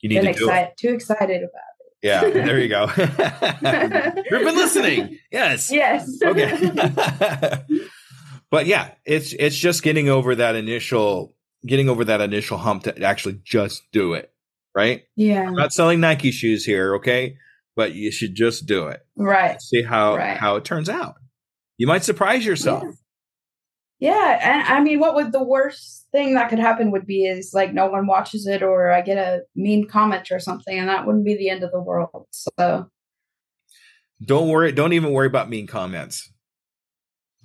[0.00, 1.92] you need been to excited, too excited about it.
[2.02, 2.90] Yeah, there you go.
[2.96, 5.20] You've been listening.
[5.30, 5.70] Yes.
[5.70, 6.18] Yes.
[6.24, 7.62] Okay.
[8.50, 13.02] but yeah, it's it's just getting over that initial getting over that initial hump to
[13.04, 14.32] actually just do it.
[14.74, 15.02] Right?
[15.14, 15.46] Yeah.
[15.46, 17.36] I'm not selling Nike shoes here, okay?
[17.76, 19.06] But you should just do it.
[19.16, 19.62] Right.
[19.62, 20.36] See how Right.
[20.36, 21.14] how it turns out.
[21.82, 22.84] You might surprise yourself.
[23.98, 27.50] Yeah, and I mean, what would the worst thing that could happen would be is
[27.52, 31.06] like no one watches it, or I get a mean comment or something, and that
[31.06, 32.28] wouldn't be the end of the world.
[32.30, 32.86] So
[34.24, 34.70] Don't worry.
[34.70, 36.30] Don't even worry about mean comments.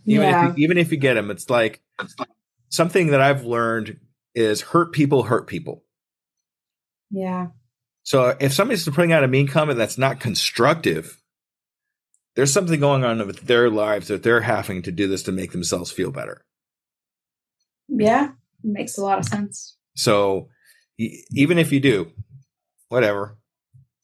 [0.06, 1.82] Even yeah, if you, even if you get them, it's like
[2.70, 4.00] something that I've learned
[4.36, 5.84] is hurt people hurt people.
[7.10, 7.48] yeah,
[8.04, 11.20] So if somebody's putting out a mean comment that's not constructive,
[12.38, 15.52] there's something going on with their lives that they're having to do this to make
[15.52, 16.46] themselves feel better.
[17.90, 18.30] yeah,
[18.64, 19.76] makes a lot of sense.
[19.96, 20.50] So
[20.98, 22.12] even if you do,
[22.90, 23.38] whatever,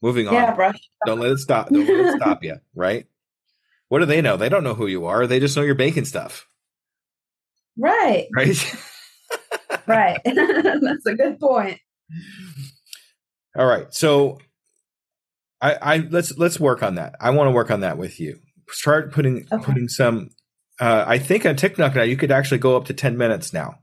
[0.02, 0.34] moving on.
[0.34, 0.80] Yeah, brush.
[1.06, 1.70] Don't let it stop.
[1.70, 2.58] Don't let it stop you.
[2.76, 3.06] Right?
[3.90, 4.36] What do they know?
[4.36, 5.28] They don't know who you are.
[5.28, 6.48] They just know you're baking stuff.
[7.78, 8.76] Right, Right?
[9.86, 10.20] right.
[10.26, 11.80] That's a good point.
[13.56, 13.94] All right.
[13.94, 14.40] So
[15.64, 17.16] I, I let's let's work on that.
[17.22, 18.38] I want to work on that with you.
[18.70, 19.64] Start putting Okay.
[19.64, 20.30] putting some
[20.80, 23.80] uh, I think on TikTok now you could actually go up to 10 minutes now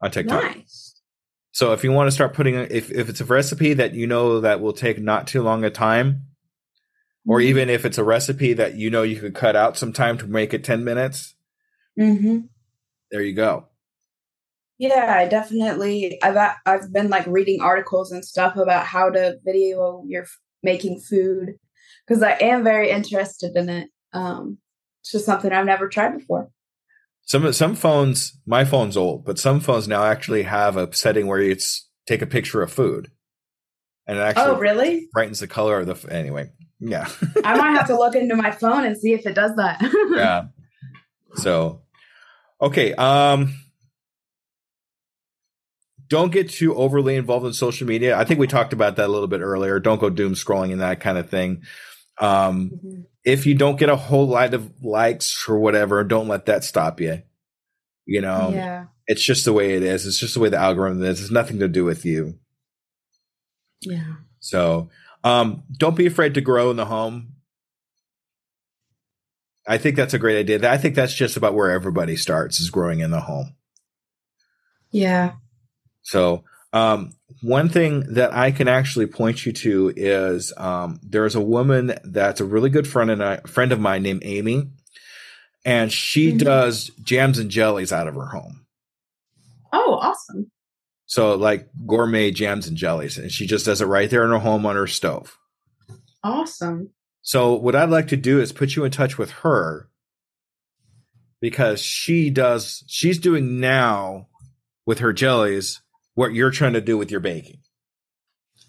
[0.00, 0.42] on TikTok.
[0.42, 1.00] Nice.
[1.52, 4.40] So if you want to start putting if if it's a recipe that you know
[4.40, 6.22] that will take not too long a time
[7.26, 10.16] or even if it's a recipe that you know you could cut out some time
[10.18, 11.34] to make it 10 minutes,
[12.00, 12.38] Mm-hmm.
[13.10, 13.66] there you go.
[14.78, 16.18] Yeah, I definitely.
[16.22, 20.24] I've I've been like reading articles and stuff about how to video your
[20.62, 21.54] making food
[22.06, 23.88] because I am very interested in it.
[24.12, 24.58] Um,
[25.00, 26.50] it's just something I've never tried before.
[27.22, 31.40] Some some phones, my phone's old, but some phones now actually have a setting where
[31.40, 33.10] it's take a picture of food.
[34.06, 35.08] And it actually oh, really?
[35.12, 36.50] brightens the color of the f- anyway
[36.80, 37.08] yeah
[37.44, 39.80] I might have to look into my phone and see if it does that.
[40.16, 40.44] yeah
[41.34, 41.82] so
[42.60, 43.54] okay um
[46.08, 49.12] don't get too overly involved in social media i think we talked about that a
[49.12, 51.62] little bit earlier don't go doom scrolling and that kind of thing
[52.20, 53.04] um Mhm.
[53.24, 57.00] if you don't get a whole lot of likes or whatever don't let that stop
[57.00, 57.22] you
[58.06, 58.86] you know yeah.
[59.06, 61.58] it's just the way it is it's just the way the algorithm is it's nothing
[61.60, 62.38] to do with you
[63.82, 64.14] Yeah.
[64.40, 64.88] So
[65.24, 67.34] um, don't be afraid to grow in the home.
[69.66, 70.70] I think that's a great idea.
[70.70, 73.54] I think that's just about where everybody starts is growing in the home.
[74.90, 75.32] Yeah.
[76.08, 81.40] So um, one thing that I can actually point you to is um, there's a
[81.40, 84.70] woman that's a really good friend and a friend of mine named Amy,
[85.66, 86.38] and she Mhm.
[86.44, 88.64] does jams and jellies out of her home.
[89.70, 90.50] Oh, awesome.
[91.04, 94.38] So like gourmet jams and jellies, and she just does it right there in her
[94.38, 95.36] home on her stove.
[96.24, 96.88] Awesome.
[97.20, 99.90] So what I'd like to do is put you in touch with her
[101.42, 104.28] because she does she's doing now
[104.86, 105.82] with her jellies
[106.18, 107.60] what you're trying to do with your baking.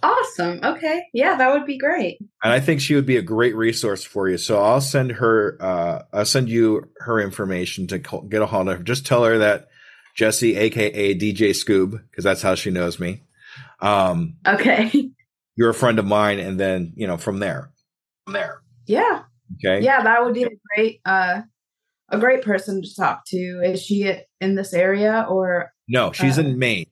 [0.04, 0.60] Awesome.
[0.64, 1.04] Okay.
[1.14, 2.20] Yeah, that would be great.
[2.44, 4.38] And I think she would be a great resource for you.
[4.38, 8.70] So I'll send her uh I'll send you her information to call, get a hold
[8.70, 8.84] of her.
[8.84, 9.68] Just tell her that
[10.16, 13.24] Jesse aka DJ Scoob because that's how she knows me.
[13.82, 15.10] Um Okay.
[15.56, 17.72] you're a friend of mine and then, you know, from there.
[18.26, 18.62] From there.
[18.86, 19.24] yeah.
[19.56, 19.84] Okay?
[19.84, 21.42] Yeah, that would be a great uh
[22.10, 23.62] a great person to talk to.
[23.66, 26.86] Is she in this area or No, she's Uh, in Maine.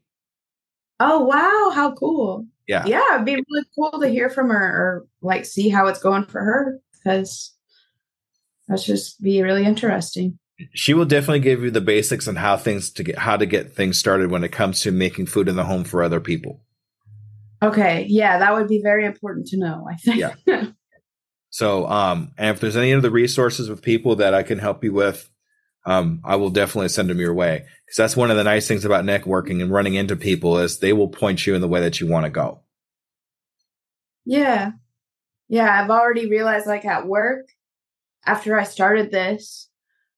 [1.00, 2.46] Oh wow, how cool.
[2.68, 2.86] Yeah.
[2.86, 6.26] Yeah, it'd be really cool to hear from her or like see how it's going
[6.26, 7.54] for her because
[8.68, 10.38] that's just be really interesting.
[10.74, 13.74] she will definitely give you the basics on how things to get how to get
[13.74, 16.62] things started when it comes to making food in the home for other people.
[17.62, 20.18] Okay, yeah, that would be very important to know, I think.
[20.18, 20.66] Yeah.
[21.50, 24.94] So, um, and if there's any other resources with people that I can help you
[24.94, 25.28] with,
[25.88, 28.84] um, I will definitely send them your way because that's one of the nice things
[28.84, 32.02] about networking and running into people is they will point you in the way that
[32.02, 32.60] you want to go.
[34.26, 34.72] Yeah.
[35.48, 37.48] Yeah, I've already realized like at work
[38.26, 39.70] after I started this,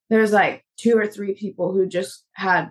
[0.09, 2.69] there's like two or three people who just had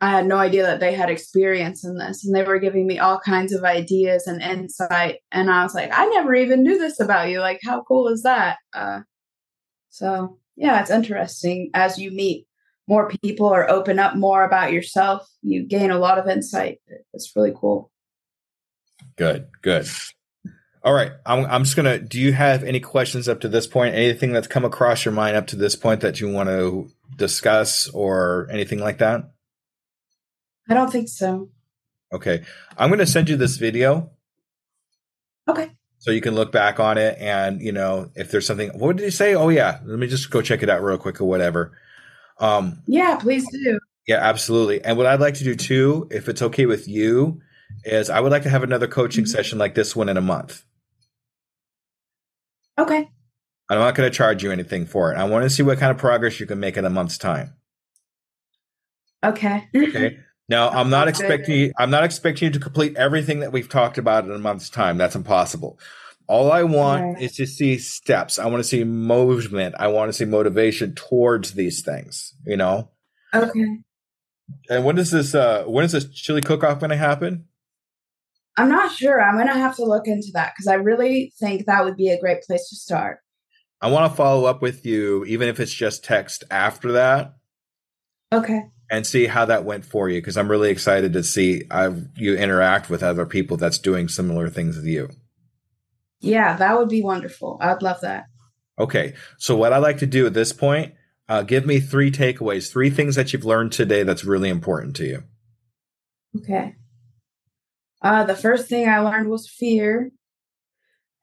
[0.00, 3.00] I had no idea that they had experience in this and they were giving me
[3.00, 7.00] all kinds of ideas and insight and I was like, I never even knew this
[7.00, 7.40] about you.
[7.40, 8.58] Like how cool is that?
[8.72, 9.00] Uh
[9.90, 12.46] so yeah, it's interesting as you meet
[12.88, 16.80] more people or open up more about yourself, you gain a lot of insight.
[17.12, 17.90] It's really cool.
[19.16, 19.88] Good, good.
[20.82, 21.98] All right, I'm, I'm just gonna.
[21.98, 23.96] Do you have any questions up to this point?
[23.96, 27.88] Anything that's come across your mind up to this point that you want to discuss
[27.88, 29.28] or anything like that?
[30.68, 31.50] I don't think so.
[32.12, 32.44] Okay,
[32.78, 34.10] I'm going to send you this video.
[35.48, 35.70] Okay.
[36.06, 39.02] So you can look back on it and, you know, if there's something, what did
[39.02, 39.34] you say?
[39.34, 39.80] Oh, yeah.
[39.84, 41.76] Let me just go check it out real quick or whatever.
[42.38, 43.80] Um, yeah, please do.
[44.06, 44.84] Yeah, absolutely.
[44.84, 47.40] And what I'd like to do too, if it's okay with you,
[47.84, 49.32] is I would like to have another coaching mm-hmm.
[49.32, 50.62] session like this one in a month.
[52.78, 53.08] Okay.
[53.68, 55.16] I'm not going to charge you anything for it.
[55.16, 57.54] I want to see what kind of progress you can make in a month's time.
[59.24, 59.66] Okay.
[59.74, 60.20] okay.
[60.48, 63.98] Now, I'm not expecting you, I'm not expecting you to complete everything that we've talked
[63.98, 64.96] about in a month's time.
[64.96, 65.78] That's impossible.
[66.28, 67.22] All I want right.
[67.22, 68.38] is to see steps.
[68.38, 69.74] I want to see movement.
[69.78, 72.90] I want to see motivation towards these things, you know?
[73.34, 73.78] Okay.
[74.70, 77.46] And when is this uh when is this chili cook off gonna happen?
[78.56, 79.20] I'm not sure.
[79.20, 82.20] I'm gonna have to look into that because I really think that would be a
[82.20, 83.18] great place to start.
[83.80, 87.34] I want to follow up with you, even if it's just text after that.
[88.32, 88.62] Okay.
[88.88, 92.36] And see how that went for you, because I'm really excited to see uh, you
[92.36, 95.10] interact with other people that's doing similar things with you.
[96.20, 97.58] Yeah, that would be wonderful.
[97.60, 98.26] I'd love that.
[98.78, 99.14] Okay.
[99.38, 100.94] So what I like to do at this point,
[101.28, 105.06] uh, give me three takeaways, three things that you've learned today that's really important to
[105.06, 105.24] you.
[106.36, 106.74] Okay.
[108.02, 110.10] Uh, the first thing I learned was fear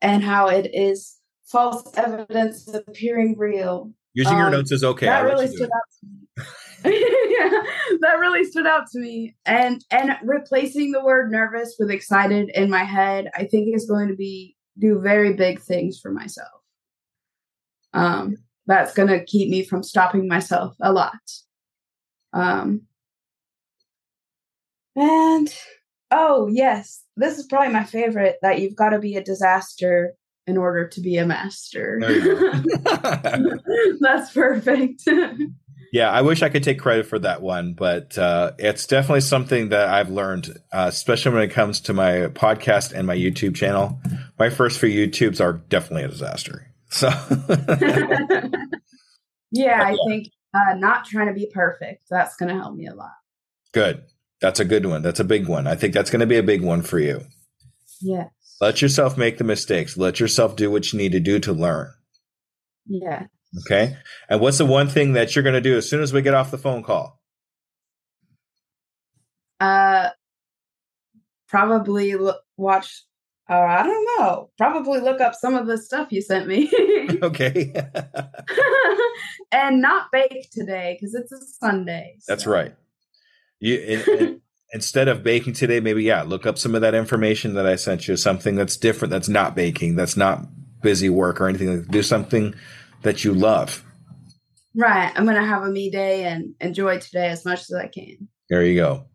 [0.02, 3.92] and how it is false evidence appearing real.
[4.14, 5.06] Using um, your notes is okay.
[5.06, 6.46] That really stood out to me.
[6.86, 7.50] yeah,
[8.02, 9.36] that really stood out to me.
[9.46, 14.10] And and replacing the word nervous with excited in my head, I think is going
[14.10, 16.50] to be do very big things for myself.
[17.94, 21.14] Um, that's going to keep me from stopping myself a lot.
[22.34, 22.84] Um,
[24.96, 25.54] and
[26.12, 28.38] oh yes, this is probably my favorite.
[28.42, 30.16] That you've got to be a disaster
[30.46, 32.00] in order to be a master.
[34.00, 35.04] That's perfect.
[35.94, 39.70] yeah, I wish I could take credit for that one, but uh, it's definitely something
[39.70, 44.02] that I've learned, uh, especially when it comes to my podcast and my YouTube channel.
[44.40, 46.66] My first few YouTubes are definitely a disaster.
[46.90, 47.10] So,
[49.52, 52.06] yeah, I think uh, not trying to be perfect.
[52.10, 53.14] That's going to help me a lot.
[53.72, 54.02] Good.
[54.42, 55.04] That's a good one.
[55.04, 55.68] That's a big one.
[55.68, 57.22] I think that's going to be a big one for you.
[58.02, 58.32] Yes.
[58.60, 59.96] Let yourself make the mistakes.
[59.96, 61.94] Let yourself do what you need to do to learn.
[62.88, 63.28] Yeah.
[63.60, 63.98] Okay.
[64.30, 66.34] And what's the one thing that you're going to do as soon as we get
[66.34, 67.20] off the phone call?
[69.60, 70.10] Uh,
[71.48, 73.04] probably look, watch.
[73.50, 74.50] Uh, I don't know.
[74.58, 76.72] Probably look up some of the stuff you sent me.
[77.22, 77.74] okay.
[79.52, 82.16] and not bake today because it's a Sunday.
[82.20, 82.32] So.
[82.32, 82.74] That's right.
[83.60, 84.42] You it, it,
[84.74, 88.08] instead of baking today, maybe yeah, look up some of that information that I sent
[88.08, 90.42] you, something that's different, that's not baking, that's not
[90.82, 91.84] busy work or anything.
[91.84, 92.56] Do something
[93.04, 93.84] that you love.
[94.76, 95.12] Right.
[95.16, 98.28] I'm gonna have a me day and enjoy today as much as I can.
[98.50, 99.06] There you go.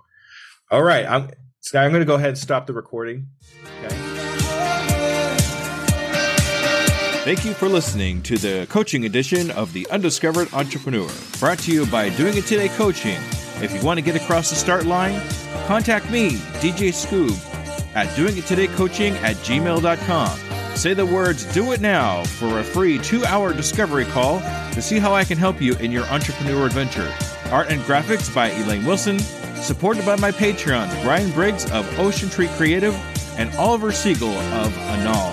[0.71, 1.05] All right.
[1.07, 1.31] I'm
[1.61, 3.27] Sky, I'm gonna go ahead and stop the recording.
[3.85, 3.95] Okay.
[7.25, 11.85] Thank you for listening to the coaching edition of The Undiscovered Entrepreneur, brought to you
[11.87, 13.19] by Doing It Today Coaching.
[13.61, 15.21] If you want to get across the start line,
[15.67, 17.37] contact me, DJ Scoob,
[17.95, 20.48] at doingittodaycoaching at gmail.com.
[20.79, 25.01] Say the words Do It Now for a free two hour discovery call to see
[25.01, 27.13] how I can help you in your entrepreneur adventure.
[27.51, 29.19] Art and graphics by Elaine Wilson,
[29.57, 32.95] supported by my Patreons, Brian Briggs of Ocean Tree Creative
[33.37, 35.33] and Oliver Siegel of Anal,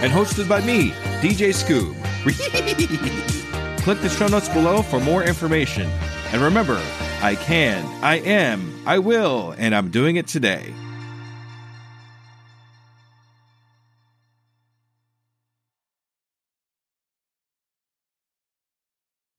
[0.00, 1.94] and hosted by me, DJ Scoob.
[3.82, 5.90] Click the show notes below for more information.
[6.32, 6.82] And remember,
[7.20, 10.72] I can, I am, I will, and I'm doing it today.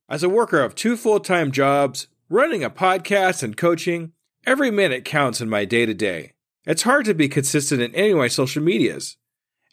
[0.10, 4.14] As a worker of two full time jobs, running a podcast and coaching,
[4.46, 6.32] every minute counts in my day to day.
[6.66, 9.18] It's hard to be consistent in any of my social medias.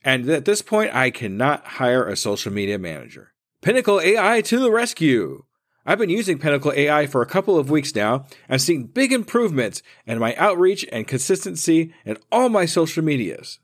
[0.03, 3.32] And at this point, I cannot hire a social media manager.
[3.62, 5.45] Pinnacle AI to the rescue!
[5.87, 9.82] I've been using Pinnacle AI for a couple of weeks now and seeing big improvements
[10.07, 13.61] in my outreach and consistency in all my social medias.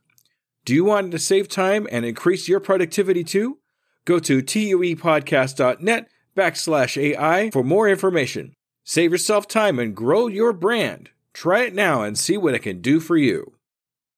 [0.65, 3.59] Do you want to save time and increase your productivity too?
[4.05, 6.09] Go to tuepodcast.net
[6.41, 8.55] backslash AI for more information.
[8.85, 11.11] Save yourself time and grow your brand.
[11.35, 13.53] Try it now and see what it can do for you.